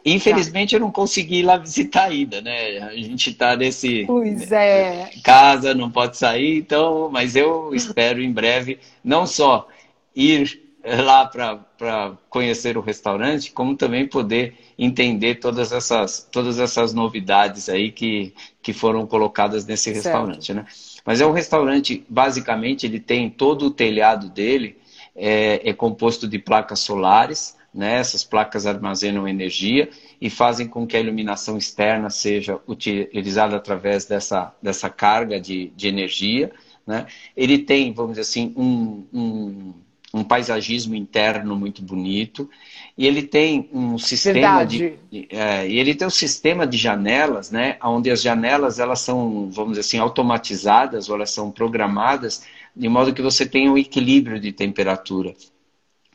[0.05, 2.79] Infelizmente eu não consegui ir lá visitar ainda, né?
[2.79, 4.03] A gente está nesse.
[4.05, 5.09] Pois é.
[5.23, 9.67] Casa, não pode sair, então, mas eu espero em breve não só
[10.15, 17.69] ir lá para conhecer o restaurante, como também poder entender todas essas, todas essas novidades
[17.69, 20.03] aí que, que foram colocadas nesse certo.
[20.03, 20.65] restaurante, né?
[21.05, 24.77] Mas é um restaurante, basicamente, ele tem todo o telhado dele
[25.15, 27.95] é, é composto de placas solares, né?
[27.95, 29.89] Essas placas armazenam energia
[30.21, 35.87] e fazem com que a iluminação externa seja utilizada através dessa, dessa carga de, de
[35.87, 36.51] energia.
[36.85, 37.07] Né?
[37.35, 39.73] Ele tem, vamos dizer assim, um, um,
[40.13, 42.47] um paisagismo interno muito bonito
[42.95, 44.99] e ele tem um sistema Verdade.
[45.11, 49.49] de, é, e ele tem um sistema de janelas, né, onde as janelas elas são,
[49.49, 54.39] vamos dizer assim, automatizadas ou elas são programadas de modo que você tenha um equilíbrio
[54.39, 55.33] de temperatura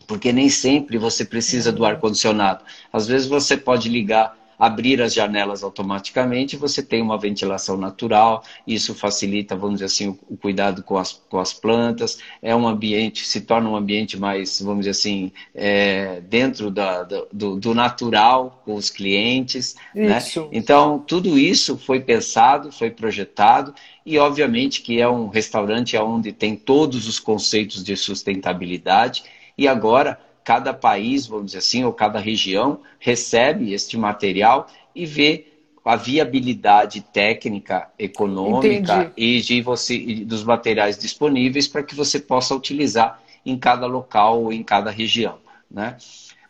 [0.09, 2.65] porque nem sempre você precisa do ar-condicionado.
[2.91, 8.95] Às vezes você pode ligar, abrir as janelas automaticamente, você tem uma ventilação natural, isso
[8.95, 13.43] facilita, vamos dizer assim, o, cuidado com as, com as plantas, é um ambiente, se
[13.43, 18.89] torna um ambiente mais, vamos dizer assim, é, dentro da, do, do, natural com os
[18.89, 19.77] clientes.
[19.95, 20.19] Né?
[20.51, 23.75] Então, tudo isso foi pensado, foi projetado,
[24.07, 29.23] e obviamente que é um restaurante onde tem todos os conceitos de sustentabilidade,
[29.59, 35.47] e agora, cada país, vamos dizer assim, ou cada região, recebe este material e vê
[35.85, 43.21] a viabilidade técnica, econômica e de você, dos materiais disponíveis para que você possa utilizar
[43.45, 45.39] em cada local ou em cada região.
[45.71, 45.97] Né?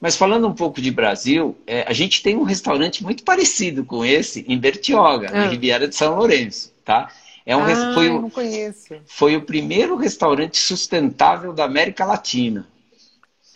[0.00, 4.04] Mas falando um pouco de Brasil, é, a gente tem um restaurante muito parecido com
[4.04, 5.44] esse em Bertioga, ah.
[5.44, 6.72] na Riviera de São Lourenço.
[6.84, 7.08] Tá?
[7.46, 8.94] É um, ah, foi, o, não conheço.
[9.06, 12.66] foi o primeiro restaurante sustentável da América Latina.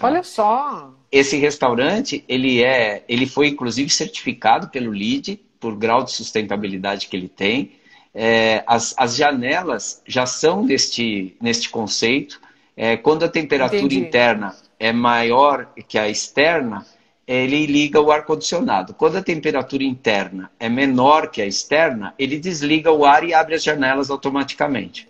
[0.06, 0.92] Olha só.
[1.10, 7.16] Esse restaurante, ele é, ele foi inclusive certificado pelo LEED por grau de sustentabilidade que
[7.16, 7.72] ele tem.
[8.14, 12.40] É, as, as janelas já são neste, neste conceito.
[12.76, 13.98] É, quando a temperatura Entendi.
[13.98, 16.84] interna é maior que a externa,
[17.26, 18.94] ele liga o ar-condicionado.
[18.94, 23.54] Quando a temperatura interna é menor que a externa, ele desliga o ar e abre
[23.54, 25.08] as janelas automaticamente.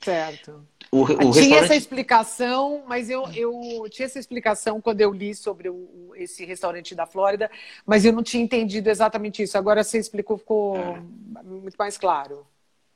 [0.00, 0.66] Certo.
[0.90, 1.64] O, o tinha restaurante...
[1.64, 6.94] essa explicação, mas eu, eu tinha essa explicação quando eu li sobre o, esse restaurante
[6.94, 7.50] da Flórida,
[7.84, 9.58] mas eu não tinha entendido exatamente isso.
[9.58, 11.02] Agora você explicou, ficou é.
[11.44, 12.46] muito mais claro.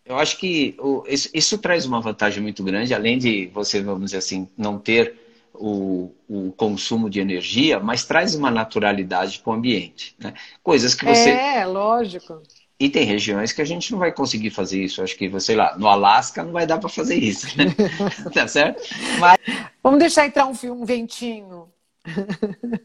[0.05, 4.07] Eu acho que o, isso, isso, traz uma vantagem muito grande, além de você, vamos
[4.07, 5.15] dizer assim, não ter
[5.55, 10.17] o, o consumo de energia, mas traz uma naturalidade para o ambiente.
[10.19, 10.35] Né?
[10.63, 11.31] Coisas que você.
[11.31, 12.43] É, lógico.
[12.83, 15.01] E tem regiões que a gente não vai conseguir fazer isso.
[15.05, 17.66] Acho que, sei lá, no Alasca não vai dar para fazer isso, né?
[18.35, 18.83] tá certo?
[19.21, 19.38] Mas...
[19.81, 21.71] Vamos deixar entrar um, um ventinho.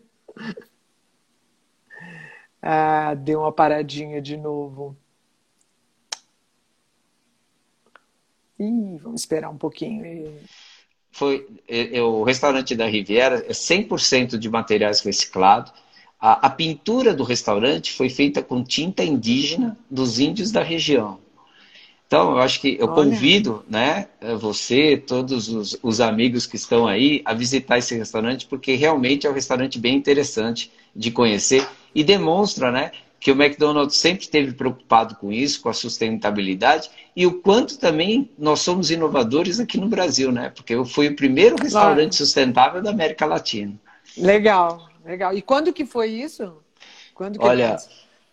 [2.61, 4.95] ah, deu uma paradinha de novo.
[8.59, 10.31] Ih, vamos esperar um pouquinho.
[11.11, 15.73] Foi, é, o restaurante da Riviera é 100% de materiais reciclados
[16.19, 21.19] a, a, pintura do restaurante foi feita com tinta indígena dos índios da região.
[22.07, 22.95] Então, eu acho que eu Olha.
[22.95, 24.07] convido né,
[24.39, 29.29] você, todos os, os, amigos que estão aí, a visitar esse restaurante, porque realmente é
[29.29, 35.15] um restaurante bem interessante de conhecer e demonstra né, que o McDonald's sempre esteve preocupado
[35.15, 40.31] com isso, com a sustentabilidade, e o quanto também nós somos inovadores aqui no Brasil,
[40.31, 40.51] né?
[40.55, 42.13] Porque eu fui o primeiro restaurante claro.
[42.13, 43.73] sustentável da América Latina.
[44.15, 44.87] Legal.
[45.07, 45.33] Legal.
[45.35, 46.53] E quando que foi isso?
[47.15, 47.77] Quando que Olha,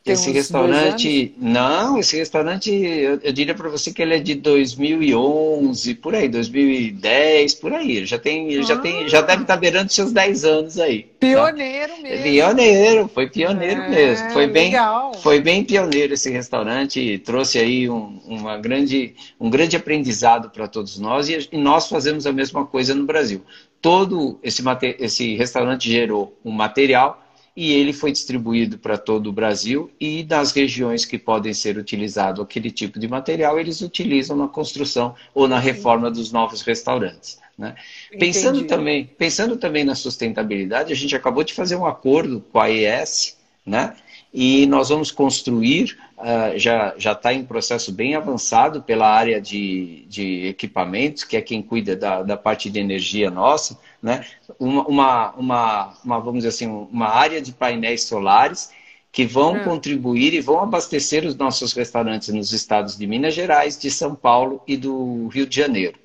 [0.04, 5.94] esse restaurante, não, esse restaurante, eu, eu diria para você que ele é de 2011,
[5.94, 8.04] por aí, 2010, por aí.
[8.04, 8.62] Já tem, ah.
[8.62, 11.04] já tem, já deve estar tá beirando seus 10 anos aí.
[11.04, 11.08] Tá?
[11.20, 12.02] Pioneiro tá?
[12.02, 12.22] mesmo.
[12.22, 14.30] Pioneiro, foi pioneiro é, mesmo.
[14.30, 15.14] Foi bem, legal.
[15.14, 20.98] foi bem pioneiro esse restaurante, trouxe aí um, uma grande, um grande aprendizado para todos
[20.98, 23.42] nós e, e nós fazemos a mesma coisa no Brasil
[23.84, 24.62] todo esse,
[24.98, 27.22] esse restaurante gerou um material
[27.54, 32.40] e ele foi distribuído para todo o Brasil e nas regiões que podem ser utilizado
[32.40, 37.38] aquele tipo de material, eles utilizam na construção ou na reforma dos novos restaurantes.
[37.58, 37.74] Né?
[38.18, 42.70] Pensando, também, pensando também na sustentabilidade, a gente acabou de fazer um acordo com a
[42.70, 43.94] ES, né?
[44.36, 50.48] E nós vamos construir, uh, já está em processo bem avançado pela área de, de
[50.48, 54.26] equipamentos, que é quem cuida da, da parte de energia nossa, né?
[54.58, 58.72] uma, uma, uma, vamos dizer assim, uma área de painéis solares
[59.12, 59.62] que vão hum.
[59.62, 64.60] contribuir e vão abastecer os nossos restaurantes nos estados de Minas Gerais, de São Paulo
[64.66, 65.96] e do Rio de Janeiro.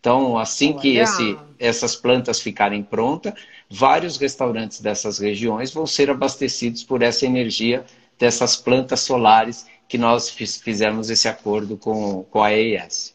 [0.00, 3.34] Então, assim que esse, essas plantas ficarem prontas,
[3.70, 7.84] vários restaurantes dessas regiões vão ser abastecidos por essa energia
[8.18, 13.14] dessas plantas solares que nós fizemos esse acordo com, com a AES.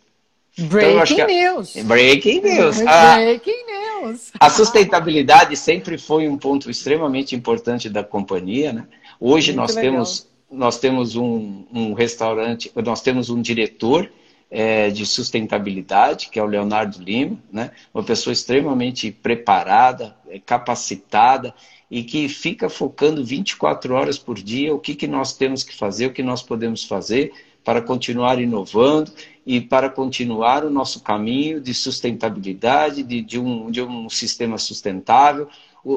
[0.58, 1.76] Breaking então, news.
[1.84, 2.82] Breaking news.
[2.82, 4.32] A, Breaking news.
[4.40, 8.74] A sustentabilidade sempre foi um ponto extremamente importante da companhia.
[8.74, 8.86] Né?
[9.20, 14.12] Hoje nós temos, nós temos um, um restaurante, nós temos um diretor
[14.52, 17.72] é, de sustentabilidade, que é o Leonardo Lima, né?
[17.94, 21.56] uma pessoa extremamente preparada, é, capacitada
[21.90, 26.08] e que fica focando 24 horas por dia o que, que nós temos que fazer,
[26.08, 27.32] o que nós podemos fazer
[27.64, 29.12] para continuar inovando
[29.46, 35.48] e para continuar o nosso caminho de sustentabilidade, de, de, um, de um sistema sustentável,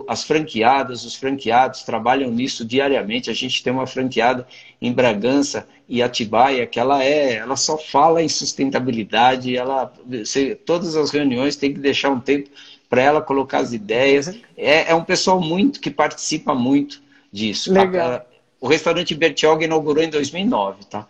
[0.08, 3.30] as franqueadas, os franqueados trabalham nisso diariamente.
[3.30, 4.46] A gente tem uma franqueada
[4.80, 9.56] em Bragança e Atibaia que ela é, ela só fala em sustentabilidade.
[9.56, 12.48] Ela, você, todas as reuniões tem que deixar um tempo
[12.88, 14.28] para ela colocar as ideias.
[14.56, 17.72] É, é, um pessoal muito que participa muito disso.
[17.72, 18.26] Legal.
[18.60, 21.06] O restaurante Bertioga inaugurou em 2009, tá?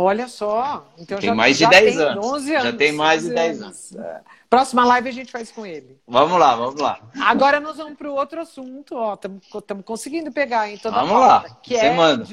[0.00, 2.24] Olha só, então tem já, mais de já 10 anos.
[2.24, 2.46] anos.
[2.46, 3.96] Já tem mais de 10 anos.
[3.96, 4.06] anos.
[4.06, 4.20] É.
[4.48, 5.98] Próxima live a gente faz com ele.
[6.06, 7.00] Vamos lá, vamos lá.
[7.20, 9.14] Agora nós vamos para o outro assunto, ó.
[9.14, 11.54] Estamos conseguindo pegar em toda vamos a pauta, lá.
[11.60, 12.24] que Você é manda.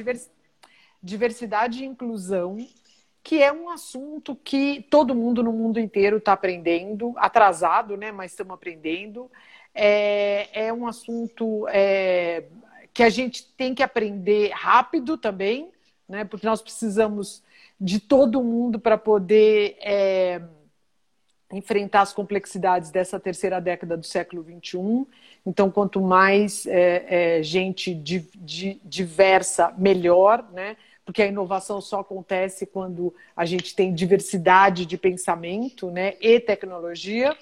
[1.02, 2.56] diversidade e inclusão,
[3.24, 8.12] que é um assunto que todo mundo no mundo inteiro está aprendendo, atrasado, né?
[8.12, 9.28] Mas estamos aprendendo.
[9.74, 12.44] É, é um assunto é,
[12.94, 15.72] que a gente tem que aprender rápido também,
[16.08, 16.24] né?
[16.26, 17.44] Porque nós precisamos
[17.80, 20.42] de todo mundo para poder é,
[21.52, 25.06] enfrentar as complexidades dessa terceira década do século XXI.
[25.46, 30.76] Então, quanto mais é, é, gente di, di, diversa, melhor, né?
[31.06, 36.16] porque a inovação só acontece quando a gente tem diversidade de pensamento né?
[36.20, 37.38] e tecnologia.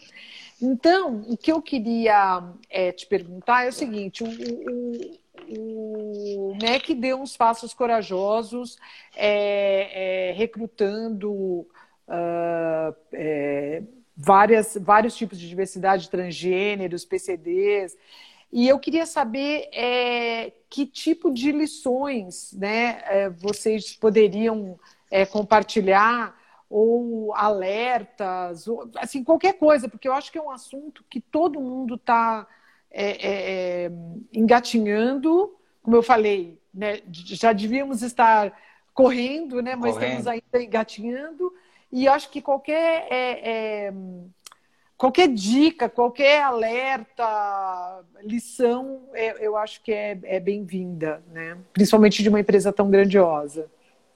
[0.62, 4.28] Então, o que eu queria é, te perguntar é o seguinte: o,
[5.58, 8.78] o MEC deu uns passos corajosos,
[9.16, 11.68] é, é, recrutando.
[12.06, 12.94] Uh,
[14.16, 17.98] várias, vários tipos de diversidade, transgêneros, PCDs.
[18.52, 24.80] E eu queria saber é, que tipo de lições né, é, vocês poderiam
[25.10, 26.40] é, compartilhar
[26.70, 31.60] ou alertas, ou, assim, qualquer coisa, porque eu acho que é um assunto que todo
[31.60, 32.48] mundo está
[32.94, 33.92] é, é, é,
[34.32, 38.56] engatinhando, como eu falei, né, já devíamos estar
[38.94, 40.20] correndo, né, mas correndo.
[40.20, 41.52] estamos ainda engatinhando,
[41.92, 43.94] e acho que qualquer é, é,
[45.04, 51.58] qualquer dica, qualquer alerta, lição, é, eu acho que é, bem-vinda, né?
[51.74, 53.70] principalmente de uma empresa tão grandiosa.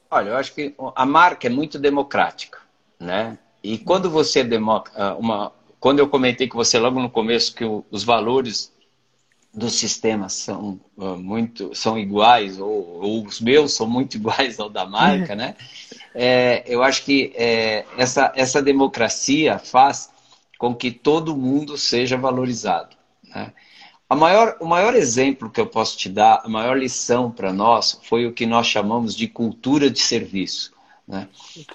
[0.10, 2.60] Olha, eu acho que a marca é muito democrática,
[2.98, 3.38] né?
[3.62, 4.90] E quando você democ...
[4.96, 8.72] Ah, uma, quando eu comentei com você logo no começo que o, os valores
[9.54, 14.70] do sistema são uh, muito são iguais ou, ou, os meus são muito iguais ao
[14.70, 15.56] da marca, né?
[16.14, 20.10] É, eu acho que é, essa essa democracia faz
[20.58, 22.96] com que todo mundo seja valorizado.
[23.24, 23.54] Né?
[24.10, 28.00] A maior, o maior exemplo que eu posso te dar, a maior lição para nós,
[28.04, 30.72] foi o que nós chamamos de cultura de serviço.
[31.08, 31.28] Né?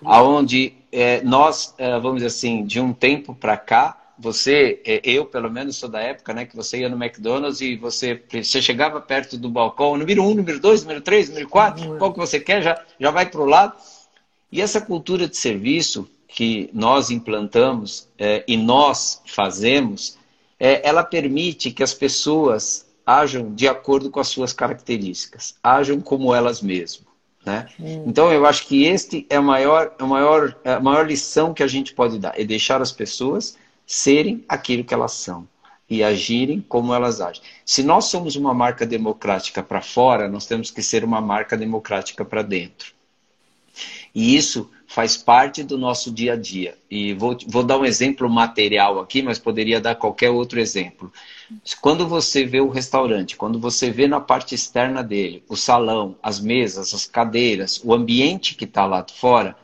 [0.04, 5.24] Onde é, nós, é, vamos dizer assim, de um tempo para cá, você, é, eu
[5.24, 9.00] pelo menos sou da época, né, que você ia no McDonald's e você, você chegava
[9.00, 12.62] perto do balcão, número um, número dois, número três, número quatro, qual que você quer,
[12.62, 13.74] já, já vai para o lado.
[14.50, 20.18] E essa cultura de serviço que nós implantamos é, e nós fazemos,
[20.60, 26.34] é, ela permite que as pessoas ajam de acordo com as suas características, ajam como
[26.34, 27.11] elas mesmas.
[27.44, 27.68] Né?
[27.78, 28.04] Hum.
[28.06, 31.66] Então, eu acho que este é a maior, a, maior, a maior lição que a
[31.66, 35.46] gente pode dar, é deixar as pessoas serem aquilo que elas são
[35.90, 37.42] e agirem como elas agem.
[37.66, 42.24] Se nós somos uma marca democrática para fora, nós temos que ser uma marca democrática
[42.24, 42.94] para dentro.
[44.14, 46.76] E isso faz parte do nosso dia a dia.
[46.90, 51.10] E vou, vou dar um exemplo material aqui, mas poderia dar qualquer outro exemplo.
[51.80, 56.38] Quando você vê o restaurante, quando você vê na parte externa dele, o salão, as
[56.38, 59.56] mesas, as cadeiras, o ambiente que está lá fora,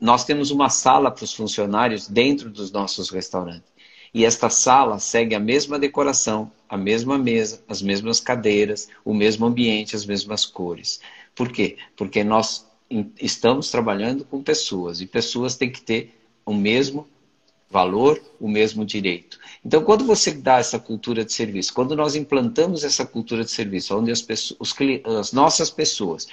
[0.00, 3.74] nós temos uma sala para os funcionários dentro dos nossos restaurantes.
[4.12, 9.44] E esta sala segue a mesma decoração, a mesma mesa, as mesmas cadeiras, o mesmo
[9.44, 11.00] ambiente, as mesmas cores.
[11.34, 11.76] Por quê?
[11.96, 12.64] Porque nós
[13.20, 16.14] estamos trabalhando com pessoas e pessoas têm que ter
[16.44, 17.08] o mesmo
[17.70, 19.38] valor, o mesmo direito.
[19.64, 23.98] Então, quando você dá essa cultura de serviço, quando nós implantamos essa cultura de serviço,
[23.98, 24.74] onde as, pessoas, os,
[25.18, 26.28] as nossas pessoas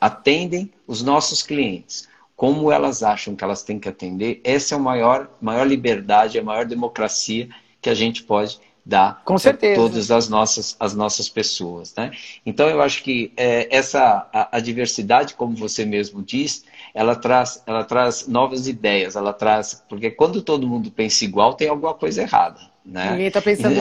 [0.00, 4.80] atendem os nossos clientes, como elas acham que elas têm que atender, essa é a
[4.80, 7.48] maior, maior liberdade, a maior democracia
[7.80, 9.80] que a gente pode dar Com certeza.
[9.80, 11.94] todas as nossas, as nossas pessoas.
[11.96, 12.10] Né?
[12.44, 17.62] Então, eu acho que é, essa a, a, diversidade, como você mesmo diz, ela traz,
[17.66, 19.82] ela traz novas ideias, ela traz.
[19.88, 22.60] Porque quando todo mundo pensa igual, tem alguma coisa errada.
[22.84, 23.10] Né?
[23.12, 23.80] Ninguém está pensando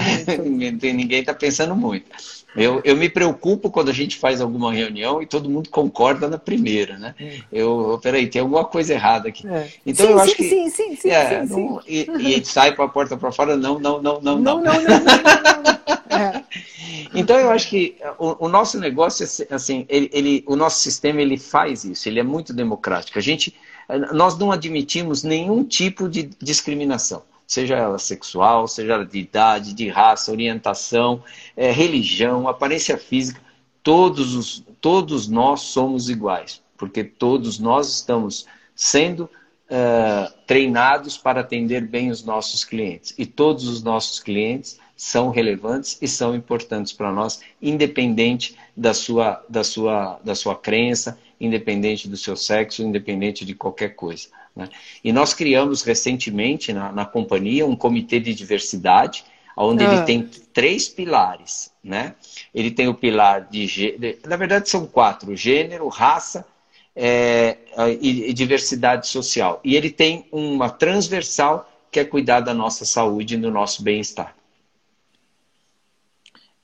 [0.50, 0.86] muito.
[0.86, 2.06] Ninguém está pensando muito.
[2.56, 6.38] Eu, eu me preocupo quando a gente faz alguma reunião e todo mundo concorda na
[6.38, 7.16] primeira, né?
[7.20, 7.40] É.
[7.52, 9.48] Eu, peraí, tem alguma coisa errada aqui.
[9.48, 9.70] É.
[9.86, 10.50] Então sim, eu sim, acho que.
[10.50, 11.10] Sim, sim, sim.
[11.10, 14.40] É, sim, não, e, e sai para a porta para fora, não, não, não, não,
[14.40, 14.40] não.
[14.40, 14.84] Não, não, não.
[14.84, 15.04] não,
[16.12, 16.44] não é.
[17.16, 21.38] Então eu acho que o, o nosso negócio, assim, ele, ele, o nosso sistema ele
[21.38, 23.18] faz isso, ele é muito democrático.
[23.18, 23.54] A gente,
[24.12, 29.88] nós não admitimos nenhum tipo de discriminação seja ela sexual, seja ela de idade, de
[29.90, 31.24] raça, orientação,
[31.56, 33.42] é, religião, aparência física,
[33.82, 39.30] todos, os, todos nós somos iguais, porque todos nós estamos sendo
[39.70, 43.14] uh, treinados para atender bem os nossos clientes.
[43.18, 49.44] E todos os nossos clientes são relevantes e são importantes para nós, independente da sua,
[49.50, 54.30] da, sua, da sua crença, independente do seu sexo, independente de qualquer coisa.
[54.56, 54.70] Né?
[55.04, 59.26] E nós criamos recentemente na, na, companhia um comitê de diversidade,
[59.58, 59.94] onde ah.
[59.94, 60.24] ele tem
[60.54, 61.72] três pilares.
[61.84, 62.16] Né?
[62.54, 64.20] Ele tem o pilar de.
[64.26, 66.46] Na verdade, são quatro: gênero, raça
[66.96, 67.58] é,
[68.00, 69.60] e, e diversidade social.
[69.64, 74.36] E ele tem uma transversal que é cuidar da nossa saúde e do nosso bem-estar.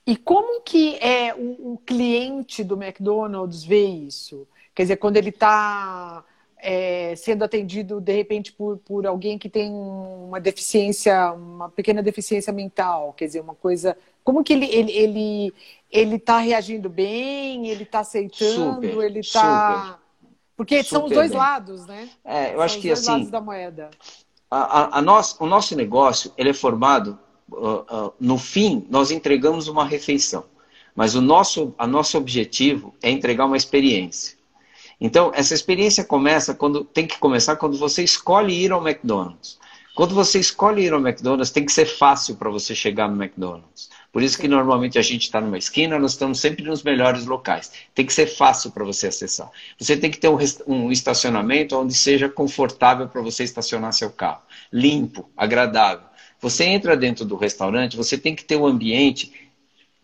[0.06, 4.48] E como que é o, o, cliente do McDonald's vê isso?
[4.74, 6.26] Quer dizer, quando ele está
[6.62, 12.52] é, sendo atendido de repente por, por alguém que tem uma deficiência, uma pequena deficiência
[12.52, 13.98] mental, quer dizer, uma coisa.
[14.24, 15.54] Como que ele ele ele
[15.90, 17.68] ele está reagindo bem?
[17.68, 18.76] Ele está aceitando?
[18.76, 20.00] Super, ele está
[20.56, 21.40] porque são os dois bem.
[21.40, 22.10] lados, né?
[22.24, 23.12] É, eu são acho que dois assim.
[23.12, 23.90] Lados da moeda.
[24.52, 27.18] A, a, a nós, o nosso negócio ele é formado
[27.50, 30.44] uh, uh, no fim nós entregamos uma refeição,
[30.94, 34.39] mas o nosso a nosso objetivo é entregar uma experiência.
[35.00, 39.58] Então, essa experiência começa quando tem que começar quando você escolhe ir ao McDonald's.
[39.96, 43.90] Quando você escolhe ir ao McDonald's, tem que ser fácil para você chegar no McDonald's.
[44.12, 47.72] Por isso que normalmente a gente está numa esquina, nós estamos sempre nos melhores locais.
[47.94, 49.52] Tem que ser fácil para você acessar.
[49.78, 50.38] Você tem que ter um,
[50.68, 54.42] um estacionamento onde seja confortável para você estacionar seu carro.
[54.72, 56.06] Limpo, agradável.
[56.42, 59.34] Você entra dentro do restaurante, você tem que ter um ambiente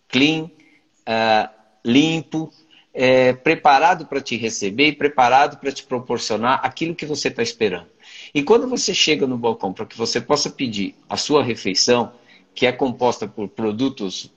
[0.09, 1.49] clean, uh,
[1.83, 2.51] limpo,
[2.95, 7.87] é, preparado para te receber e preparado para te proporcionar aquilo que você está esperando.
[8.33, 12.13] E quando você chega no balcão para que você possa pedir a sua refeição,
[12.55, 14.31] que é composta por produtos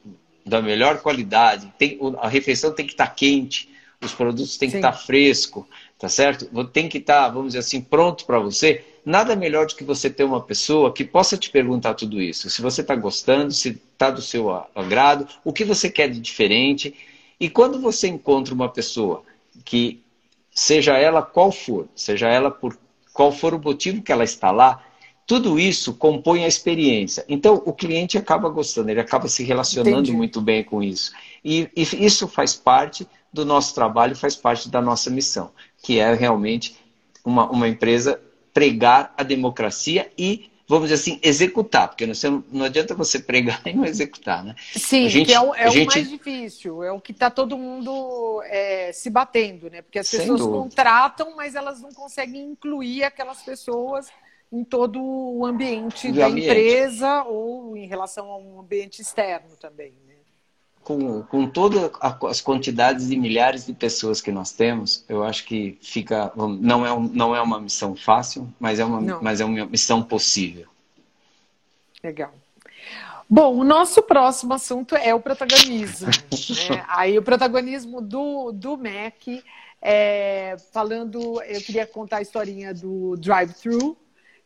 [0.44, 3.68] da melhor qualidade, tem, a refeição tem que estar tá quente,
[4.02, 6.46] os produtos têm que estar tá fresco, tá certo?
[6.66, 8.84] Tem que estar, tá, vamos dizer assim, pronto para você.
[9.04, 12.50] Nada melhor do que você ter uma pessoa que possa te perguntar tudo isso.
[12.50, 16.94] Se você está gostando, se está do seu agrado, o que você quer de diferente.
[17.40, 19.22] E quando você encontra uma pessoa
[19.64, 20.02] que,
[20.50, 22.76] seja ela qual for, seja ela por
[23.12, 24.84] qual for o motivo que ela está lá,
[25.26, 27.24] tudo isso compõe a experiência.
[27.28, 30.12] Então, o cliente acaba gostando, ele acaba se relacionando Entendi.
[30.12, 31.12] muito bem com isso.
[31.44, 35.50] E, e, isso faz parte do nosso trabalho, faz parte da nossa missão,
[35.82, 36.76] que é realmente
[37.24, 38.20] uma, uma empresa
[38.54, 43.72] pregar a democracia e vamos dizer assim, executar, porque não, não adianta você pregar e
[43.72, 44.54] não executar, né?
[44.72, 45.88] Sim, gente, que é, o, é gente...
[45.88, 49.80] o, mais difícil, é o que está todo mundo é, se batendo, né?
[49.80, 54.08] Porque as pessoas contratam, mas elas não conseguem incluir aquelas pessoas
[54.52, 56.48] em todo o ambiente Do da ambiente.
[56.48, 59.94] empresa ou em relação a um ambiente externo também.
[60.88, 65.76] Com, com todas as quantidades de milhares de pessoas que nós temos, eu acho que
[65.82, 66.32] fica.
[66.34, 70.66] Não é, não é uma missão fácil, mas é uma, mas é uma missão possível.
[72.02, 72.32] Legal.
[73.28, 76.08] Bom, o nosso próximo assunto é o protagonismo.
[76.70, 76.82] né?
[76.88, 79.44] Aí o protagonismo do, do MEC,
[79.82, 83.94] é, falando, eu queria contar a historinha do drive-thru,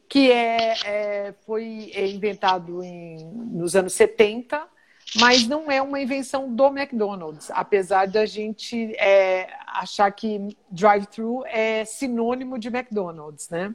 [0.08, 4.71] que é, é, foi inventado em, nos anos 70
[5.16, 11.84] mas não é uma invenção do McDonald's, apesar da gente é, achar que drive-thru é
[11.84, 13.74] sinônimo de McDonald's, né?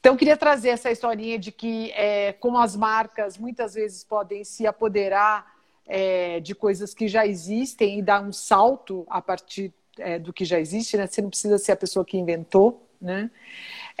[0.00, 4.66] Então, queria trazer essa historinha de que, é, como as marcas muitas vezes podem se
[4.66, 5.54] apoderar
[5.86, 10.44] é, de coisas que já existem e dar um salto a partir é, do que
[10.44, 11.06] já existe, né?
[11.06, 13.30] Você não precisa ser a pessoa que inventou, né?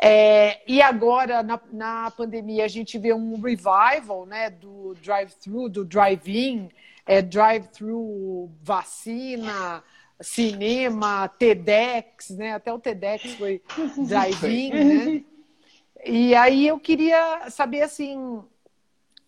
[0.02, 5.84] É, e agora, na, na, pandemia, a gente vê um revival né, do drive-thru, do
[5.84, 6.70] drive-in,
[7.04, 9.84] é, drive-thru vacina,
[10.18, 12.54] cinema, TEDx, né?
[12.54, 13.60] Até o TEDx foi
[14.08, 15.24] drive-in, né?
[16.02, 18.42] E aí eu queria saber, assim,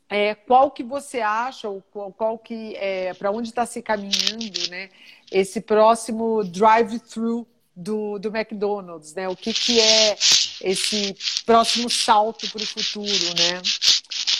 [0.08, 4.70] é, qual que você acha, ou qual, qual que, é, para onde está se caminhando,
[4.70, 4.88] né?
[5.30, 7.46] Esse próximo drive-thru
[7.76, 9.28] do, do McDonald's, né?
[9.28, 10.16] O que, que é
[10.62, 13.60] esse próximo salto para o futuro, né?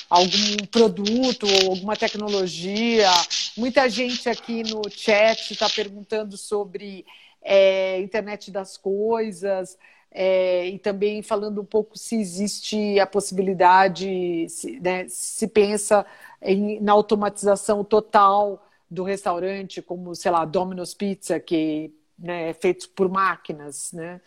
[0.09, 3.11] Algum produto ou alguma tecnologia.
[3.57, 7.05] Muita gente aqui no chat está perguntando sobre
[7.43, 9.77] é, internet das coisas.
[10.15, 16.05] É, e também falando um pouco se existe a possibilidade, se, né, se pensa
[16.43, 22.91] em, na automatização total do restaurante, como, sei lá, Domino's Pizza, que né, é feito
[22.91, 24.21] por máquinas, né?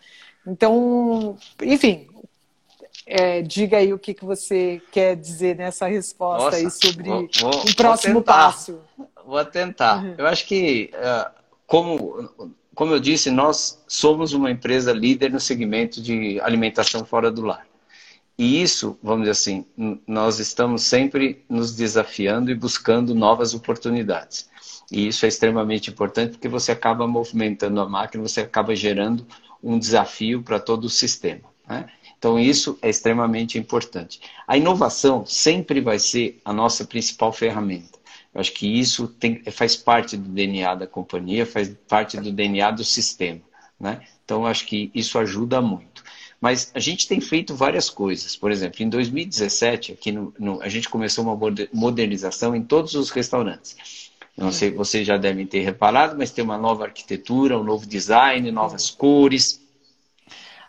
[0.47, 2.07] Então, enfim,
[3.05, 7.29] é, diga aí o que, que você quer dizer nessa resposta Nossa, aí sobre vou,
[7.39, 8.79] vou, o próximo vou passo.
[9.25, 10.03] Vou tentar.
[10.03, 10.15] Uhum.
[10.17, 11.31] Eu acho que, é,
[11.67, 12.29] como,
[12.73, 17.65] como eu disse, nós somos uma empresa líder no segmento de alimentação fora do lar.
[18.37, 19.65] E isso, vamos dizer assim,
[20.05, 24.49] nós estamos sempre nos desafiando e buscando novas oportunidades.
[24.91, 29.25] E isso é extremamente importante porque você acaba movimentando a máquina, você acaba gerando
[29.65, 31.49] um desafio para todo o sistema.
[31.67, 31.87] Né?
[32.17, 34.21] Então, isso é extremamente importante.
[34.47, 37.99] A inovação sempre vai ser a nossa principal ferramenta.
[38.33, 42.69] Eu acho que isso tem, faz parte do DNA da companhia, faz parte do DNA
[42.71, 43.41] do sistema.
[43.79, 44.01] Né?
[44.23, 46.03] Então, eu acho que isso ajuda muito.
[46.39, 48.35] Mas a gente tem feito várias coisas.
[48.35, 51.37] Por exemplo, em 2017, aqui no, no, a gente começou uma
[51.73, 54.11] modernização em todos os restaurantes.
[54.37, 58.51] Não sei, vocês já devem ter reparado, mas tem uma nova arquitetura, um novo design,
[58.51, 59.61] novas cores.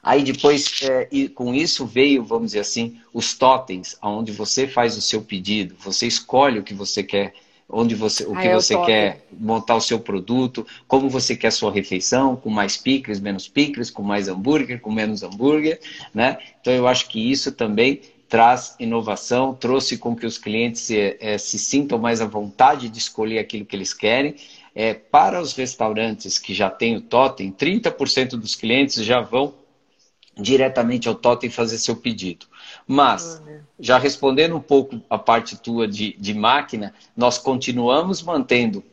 [0.03, 4.97] Aí depois, é, e com isso veio, vamos dizer assim, os totens, onde você faz
[4.97, 7.35] o seu pedido, você escolhe o que você quer,
[7.69, 11.73] onde você, o que você quer montar o seu produto, como você quer a sua
[11.73, 15.81] refeição, com mais picles, menos picles, com mais hambúrguer, com menos hambúrguer,
[16.15, 16.39] né?
[16.61, 21.59] Então eu acho que isso também traz inovação, trouxe com que os clientes é, se
[21.59, 24.35] sintam mais à vontade de escolher aquilo que eles querem.
[24.75, 29.55] É, para os restaurantes que já têm o totem, 30% dos clientes já vão
[30.37, 32.47] diretamente ao totem fazer seu pedido.
[32.87, 33.43] Mas,
[33.81, 38.85] já respondendo um pouco a parte tua de, de máquina, nós continuamos mantendo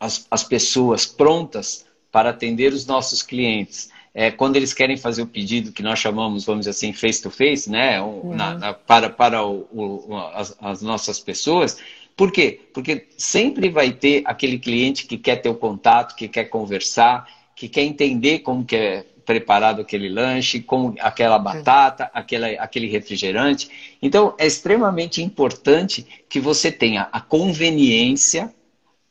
[0.00, 3.90] as, as pessoas prontas para atender os nossos clientes.
[4.18, 7.30] É, quando eles querem fazer o pedido que nós chamamos, vamos dizer assim, face to
[7.30, 8.34] face, né, uhum.
[8.34, 11.78] na, na, para, para o, o, as, as nossas pessoas,
[12.16, 12.58] por quê?
[12.72, 17.68] Porque sempre vai ter aquele cliente que quer ter o contato, que quer conversar, que
[17.68, 23.68] quer entender como que é preparado aquele lanche, com aquela batata, aquela, aquele refrigerante.
[24.00, 28.50] Então, é extremamente importante que você tenha a conveniência,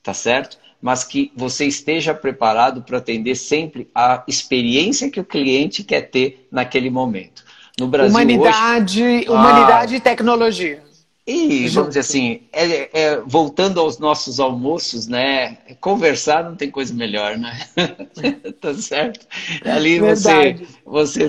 [0.01, 0.57] tá certo?
[0.85, 6.47] Mas que você esteja preparado para atender sempre a experiência que o cliente quer ter
[6.51, 7.43] naquele momento.
[7.79, 9.27] No Brasil humanidade, hoje...
[9.27, 10.83] humanidade ah, e tecnologia.
[11.27, 15.57] E, vamos dizer assim, é, é, voltando aos nossos almoços, né?
[15.81, 17.67] Conversar não tem coisa melhor, né?
[18.61, 19.25] tá certo?
[19.63, 20.55] Ali você,
[20.85, 21.27] você,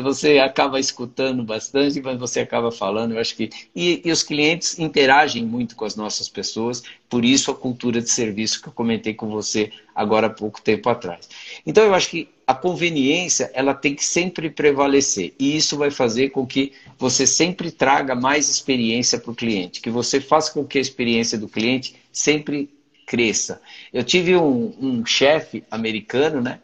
[0.00, 3.50] você acaba escutando bastante, mas você acaba falando, eu acho que.
[3.76, 8.10] E, e os clientes interagem muito com as nossas pessoas, por isso a cultura de
[8.10, 11.28] serviço que eu comentei com você agora há pouco tempo atrás.
[11.66, 15.34] Então, eu acho que a conveniência ela tem que sempre prevalecer.
[15.38, 19.90] E isso vai fazer com que você sempre traga mais experiência para o cliente, que
[19.90, 22.68] você faça com que a experiência do cliente sempre
[23.06, 23.60] cresça.
[23.92, 26.60] Eu tive um, um chefe americano, né?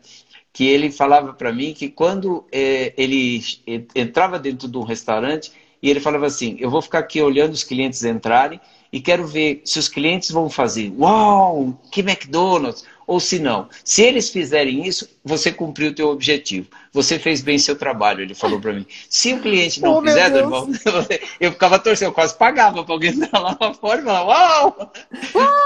[0.52, 3.42] Que ele falava para mim que quando é, ele
[3.94, 5.52] entrava dentro de um restaurante
[5.82, 8.60] e ele falava assim: Eu vou ficar aqui olhando os clientes entrarem
[8.92, 13.68] e quero ver se os clientes vão fazer, uau, que McDonald's, ou se não.
[13.84, 16.68] Se eles fizerem isso, você cumpriu o teu objetivo.
[16.92, 18.86] Você fez bem seu trabalho, ele falou para mim.
[19.08, 20.70] Se o cliente não oh, fizer, irmão,
[21.40, 24.92] eu ficava torcendo, eu quase pagava para alguém entrar lá fora e falar, uau!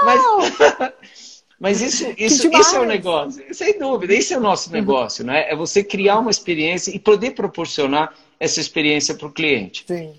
[0.03, 4.75] Mas, mas isso, isso, isso é o negócio, sem dúvida, esse é o nosso uhum.
[4.75, 5.47] negócio, né?
[5.47, 9.85] É você criar uma experiência e poder proporcionar essa experiência para o cliente.
[9.87, 10.15] Sim.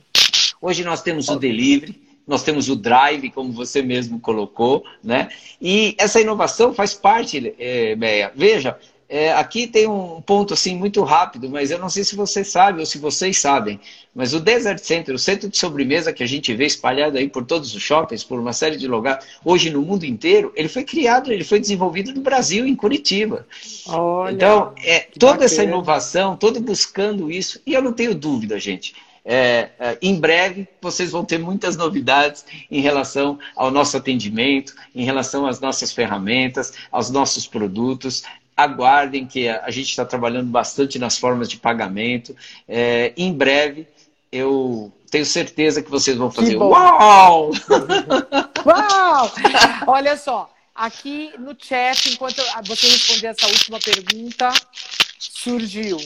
[0.62, 5.29] Hoje nós temos o delivery, nós temos o drive, como você mesmo colocou, né?
[5.61, 8.33] E essa inovação faz parte, é, Beia.
[8.35, 8.77] Veja,
[9.09, 12.81] é, aqui tem um ponto assim muito rápido, mas eu não sei se você sabe
[12.81, 13.79] ou se vocês sabem,
[14.12, 17.45] mas o Desert Center, o centro de sobremesa que a gente vê espalhado aí por
[17.45, 21.33] todos os shoppings, por uma série de lugares, hoje no mundo inteiro, ele foi criado,
[21.33, 23.47] ele foi desenvolvido no Brasil, em Curitiba.
[23.87, 25.45] Olha, então, é, toda bacana.
[25.45, 28.93] essa inovação, todo buscando isso, e eu não tenho dúvida, gente,
[29.29, 35.05] é, é, em breve vocês vão ter muitas novidades em relação ao nosso atendimento, em
[35.05, 38.22] relação às nossas ferramentas, aos nossos produtos.
[38.57, 42.37] Aguardem que a, a gente está trabalhando bastante nas formas de pagamento.
[42.68, 43.89] É, em breve
[44.31, 47.51] eu tenho certeza que vocês vão fazer uau!
[48.64, 49.33] uau!
[49.89, 54.53] Olha só, aqui no chat, enquanto você respondia essa última pergunta,
[55.18, 55.97] surgiu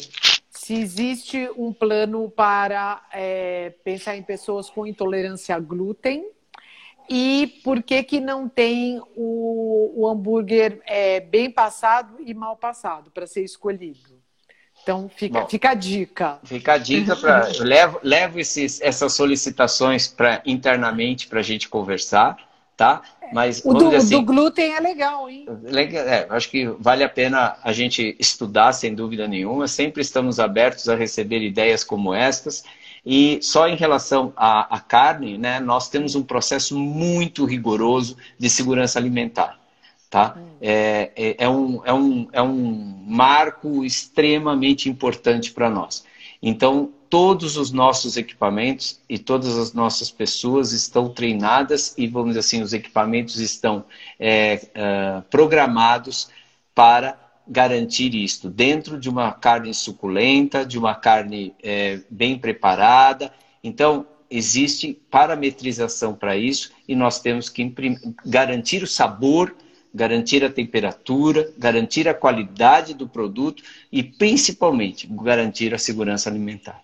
[0.70, 6.24] se existe um plano para é, pensar em pessoas com intolerância a glúten
[7.08, 13.10] e por que, que não tem o, o hambúrguer é, bem passado e mal passado
[13.10, 14.22] para ser escolhido.
[14.80, 16.38] Então fica, Bom, fica a dica.
[16.44, 17.48] Fica a dica para.
[17.58, 22.36] levo, levo esses, essas solicitações para internamente para a gente conversar
[22.80, 23.02] tá?
[23.32, 25.46] Mas o do, assim, do, glúten é legal, hein?
[25.66, 29.68] É, acho que vale a pena a gente estudar, sem dúvida nenhuma.
[29.68, 32.64] Sempre estamos abertos a receber ideias como estas.
[33.04, 38.50] E só em relação à, à carne, né, nós temos um processo muito rigoroso de
[38.50, 39.58] segurança alimentar.
[40.10, 40.34] Tá?
[40.36, 40.46] Hum.
[40.60, 46.04] É, é, é, um, é, um, é um marco extremamente importante para nós.
[46.42, 52.38] Então, todos os nossos equipamentos e todas as nossas pessoas estão treinadas e, vamos dizer
[52.38, 53.84] assim, os equipamentos estão
[54.18, 56.30] é, é, programados
[56.72, 63.32] para garantir isto dentro de uma carne suculenta, de uma carne é, bem preparada.
[63.62, 67.74] Então, existe parametrização para isso e nós temos que
[68.24, 69.52] garantir o sabor,
[69.92, 76.80] garantir a temperatura, garantir a qualidade do produto e, principalmente, garantir a segurança alimentar.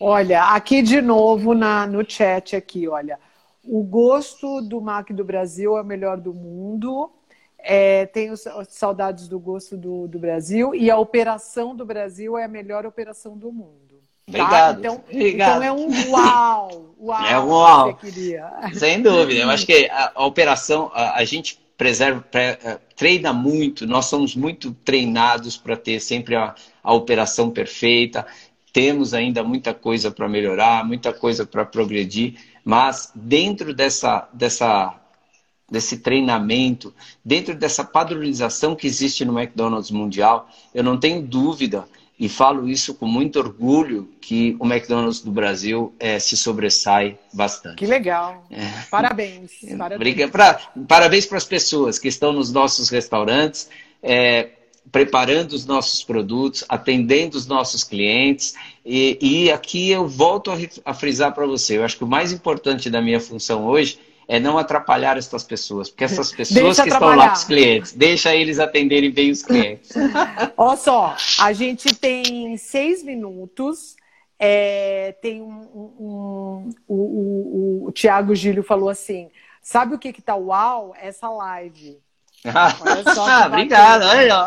[0.00, 3.18] Olha, aqui de novo na, no chat aqui, olha.
[3.62, 7.10] O gosto do Mac do Brasil é o melhor do mundo.
[7.58, 8.34] É, tenho
[8.68, 13.38] saudades do gosto do, do Brasil e a operação do Brasil é a melhor operação
[13.38, 14.02] do mundo.
[14.30, 14.42] Tá?
[14.42, 14.78] Obrigado.
[14.80, 15.50] Então, Obrigado.
[15.50, 17.26] então é um uau, uau.
[17.26, 17.98] É um uau.
[18.74, 19.40] Sem dúvida.
[19.40, 23.86] Eu acho que a, a operação, a, a, gente preserva, pre, uh, treina muito.
[23.86, 28.26] Nós somos muito treinados para ter sempre a, a operação perfeita
[28.74, 34.96] temos ainda muita coisa para melhorar, muita coisa para progredir, mas dentro dessa, dessa,
[35.70, 36.92] desse treinamento,
[37.24, 41.84] dentro dessa padronização que existe no McDonald's Mundial, eu não tenho dúvida
[42.18, 47.76] e falo isso com muito orgulho que o McDonald's do Brasil é, se sobressai bastante.
[47.76, 48.44] Que legal.
[48.50, 48.66] É.
[48.90, 49.52] Parabéns.
[49.78, 51.26] Parabéns.
[51.26, 53.68] Para as pessoas que estão nos nossos restaurantes,
[54.02, 54.48] é,
[54.90, 58.54] preparando os nossos produtos, atendendo os nossos clientes.
[58.84, 62.32] E, e aqui eu volto a, a frisar para você, eu acho que o mais
[62.32, 67.14] importante da minha função hoje é não atrapalhar essas pessoas, porque essas pessoas que estão
[67.14, 69.90] lá com os clientes, deixa eles atenderem bem os clientes.
[70.56, 73.96] Olha só, a gente tem seis minutos.
[74.36, 79.30] É, tem um, um, um o, o, o Tiago Gílio falou assim:
[79.62, 80.92] sabe o que que tá uau?
[81.00, 81.98] Essa live.
[83.16, 84.46] Ah, obrigado, aí, ó.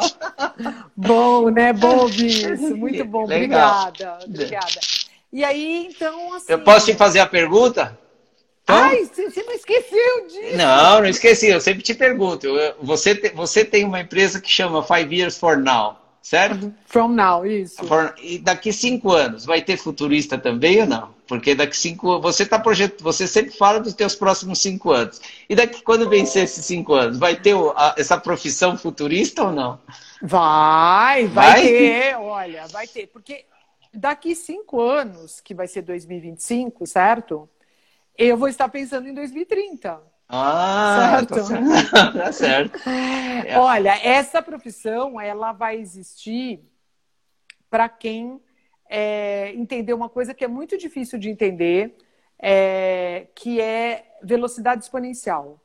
[0.95, 1.73] Bom, né?
[1.73, 2.75] Bom ouvir isso.
[2.77, 3.25] Muito bom.
[3.25, 3.87] Legal.
[3.87, 4.25] Obrigada.
[4.25, 4.79] Obrigada.
[5.33, 6.45] E aí, então, assim.
[6.49, 7.97] Eu posso te fazer a pergunta?
[8.63, 10.57] Então, Ai, você não esqueceu disso.
[10.57, 11.47] Não, não esqueci.
[11.47, 12.47] Eu sempre te pergunto.
[12.81, 15.97] Você, te, você tem uma empresa que chama Five Years for Now,
[16.27, 16.73] certo?
[16.85, 17.81] From Now, isso.
[17.85, 21.15] For, e daqui cinco anos, vai ter futurista também ou não?
[21.25, 25.21] Porque daqui cinco você está projetando, você sempre fala dos teus próximos cinco anos.
[25.49, 29.79] E daqui quando vencer esses cinco anos, vai ter a, essa profissão futurista ou não?
[30.21, 33.07] Vai, vai, vai ter, olha, vai ter.
[33.07, 33.45] Porque
[33.93, 37.49] daqui cinco anos, que vai ser 2025, certo?
[38.17, 40.01] eu vou estar pensando em 2030.
[40.29, 41.35] Ah, certo.
[41.35, 42.13] Tá certo.
[42.17, 42.89] tá certo.
[43.45, 43.57] É.
[43.57, 46.61] Olha, essa profissão ela vai existir
[47.69, 48.41] para quem
[48.89, 51.95] é, entender uma coisa que é muito difícil de entender,
[52.39, 55.61] é, que é velocidade exponencial.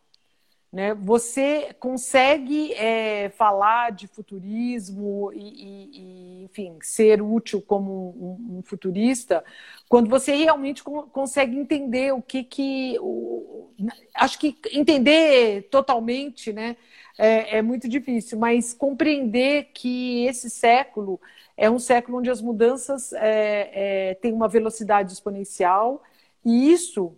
[0.72, 0.94] Né?
[0.94, 9.44] Você consegue é, falar de futurismo e, e, enfim, ser útil como um, um, futurista
[9.86, 12.96] quando você realmente consegue entender o que que...
[13.00, 13.70] O,
[14.14, 16.76] acho que entender totalmente né,
[17.18, 21.20] é, é muito difícil, mas compreender que esse século
[21.54, 26.02] é um século onde as mudanças é, é, têm uma velocidade exponencial
[26.42, 27.14] e isso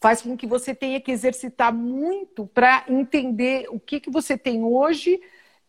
[0.00, 4.62] faz com que você tenha que exercitar muito para entender o que, que você tem
[4.62, 5.20] hoje.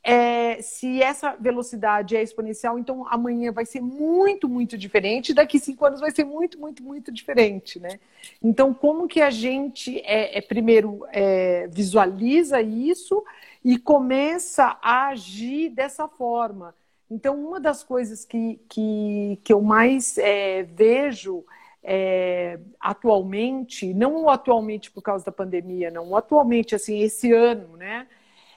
[0.03, 5.85] É, se essa velocidade é exponencial, então amanhã vai ser muito, muito diferente, daqui cinco
[5.85, 7.99] anos vai ser muito, muito, muito diferente, né?
[8.41, 13.21] Então, como que a gente, é, é primeiro, é, visualiza isso
[13.65, 16.73] e começa a agir dessa forma?
[17.11, 21.43] Então, uma das coisas que, que, que eu mais é, vejo
[21.89, 28.09] é, atualmente, não atualmente por causa da pandemia, não, atualmente, assim, esse ano, né?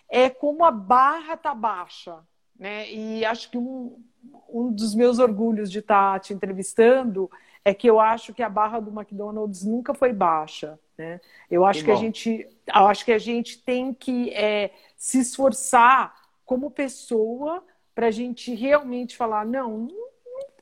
[0.09, 2.19] É como a barra tá baixa,
[2.59, 2.91] né?
[2.91, 4.03] E acho que um,
[4.49, 7.31] um dos meus orgulhos de estar tá te entrevistando
[7.65, 11.21] é que eu acho que a barra do McDonald's nunca foi baixa, né?
[11.49, 15.21] Eu acho que, que a gente, eu acho que a gente tem que é, se
[15.21, 17.63] esforçar como pessoa
[17.95, 20.11] para a gente realmente falar, não, não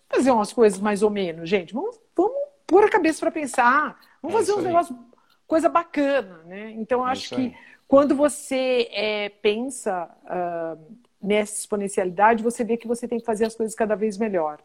[0.06, 4.36] fazer umas coisas mais ou menos, gente, vamos, vamos pôr a cabeça para pensar, vamos
[4.36, 4.98] é fazer uns negócios,
[5.46, 6.70] coisa bacana, né?
[6.72, 7.56] Então, é acho que aí.
[7.88, 13.56] quando você é, pensa uh, nessa exponencialidade, você vê que você tem que fazer as
[13.56, 14.60] coisas cada vez melhor.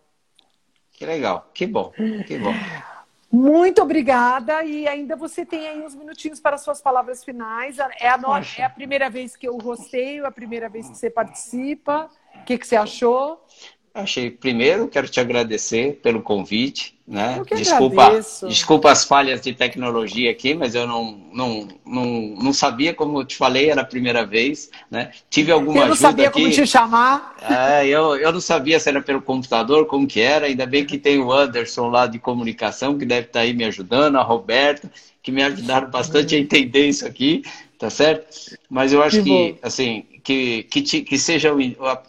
[0.91, 1.91] Que legal, que bom,
[2.27, 2.53] que bom.
[3.31, 4.63] Muito obrigada.
[4.63, 7.79] E ainda você tem aí uns minutinhos para suas palavras finais.
[7.99, 8.29] É a, no...
[8.35, 12.11] é a primeira vez que eu rosteio, é a primeira vez que você participa.
[12.35, 13.43] O que, que você achou?
[13.93, 16.93] Achei, primeiro, quero te agradecer pelo convite.
[17.05, 17.43] Né?
[17.53, 22.05] desculpa, desculpa as falhas de tecnologia aqui, mas eu não, não, não,
[22.41, 24.71] não sabia, como eu te falei, era a primeira vez.
[24.89, 25.11] Né?
[25.29, 25.85] Tive alguma ajuda.
[25.85, 26.41] Eu não sabia aqui.
[26.41, 27.35] como te chamar.
[27.41, 30.47] É, eu, eu não sabia se era pelo computador, como que era.
[30.47, 34.15] Ainda bem que tem o Anderson lá de comunicação, que deve estar aí me ajudando,
[34.15, 34.89] a Roberta,
[35.21, 37.43] que me ajudaram bastante a entender isso aqui,
[37.77, 38.25] tá certo?
[38.67, 41.51] Mas eu acho que, que assim, que, que, te, que seja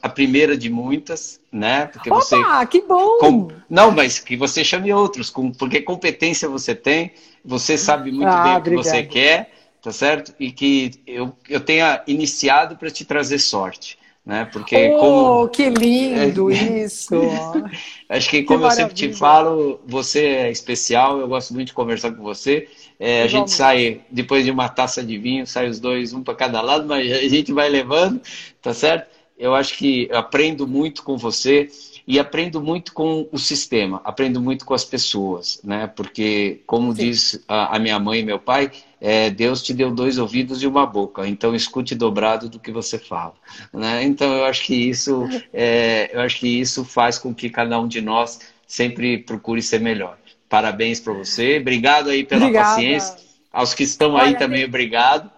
[0.01, 1.87] a primeira de muitas, né?
[1.87, 2.37] Porque Opa, você,
[2.71, 3.19] que bom!
[3.19, 7.13] Com, não, mas que você chame outros, com, porque competência você tem,
[7.45, 9.53] você sabe muito ah, bem o que você quer,
[9.83, 10.33] tá certo?
[10.39, 13.99] E que eu, eu tenha iniciado para te trazer sorte.
[14.25, 14.47] Né?
[14.51, 15.49] Porque oh, como...
[15.49, 17.15] que lindo isso!
[18.09, 21.75] Acho que, como que eu sempre te falo, você é especial, eu gosto muito de
[21.75, 22.67] conversar com você.
[22.99, 26.35] É, a gente sai, depois de uma taça de vinho, sai os dois, um para
[26.35, 28.21] cada lado, mas a gente vai levando,
[28.63, 29.09] tá certo?
[29.37, 31.69] Eu acho que eu aprendo muito com você
[32.07, 35.87] e aprendo muito com o sistema, aprendo muito com as pessoas, né?
[35.87, 37.05] Porque, como Sim.
[37.05, 40.67] diz a, a, minha mãe e meu pai, é, Deus te deu dois ouvidos e
[40.67, 43.35] uma boca, então escute dobrado do que você fala,
[43.73, 44.03] né?
[44.05, 47.89] Então eu acho que isso, é, eu acho que isso faz com que cada um
[47.89, 50.19] de nós sempre procure ser melhor.
[50.49, 51.59] Parabéns para você.
[51.59, 52.69] Obrigado aí pela Obrigada.
[52.69, 53.17] paciência.
[53.53, 55.31] Aos que estão Olha, aí também, obrigado.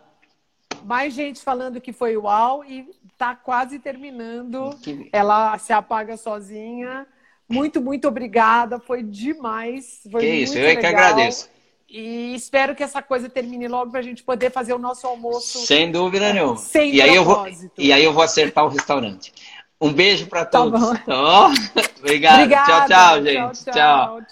[0.84, 2.86] Mais gente falando que foi uau e
[3.16, 4.78] está quase terminando.
[5.10, 7.06] Ela se apaga sozinha.
[7.48, 8.78] Muito, muito obrigada.
[8.78, 10.02] Foi demais.
[10.10, 11.48] Foi que isso, eu é que agradeço.
[11.88, 15.64] E espero que essa coisa termine logo para a gente poder fazer o nosso almoço.
[15.66, 16.56] Sem dúvida nenhuma.
[16.56, 17.46] Sem e aí eu vou
[17.78, 19.32] E aí eu vou acertar o restaurante.
[19.80, 20.80] Um beijo para Tá todos.
[20.80, 21.52] Tá bom?
[22.00, 22.42] Obrigado.
[22.42, 22.66] Obrigada.
[22.66, 23.64] Tchau, tchau, gente.
[23.64, 23.74] tchau.
[23.74, 24.26] tchau.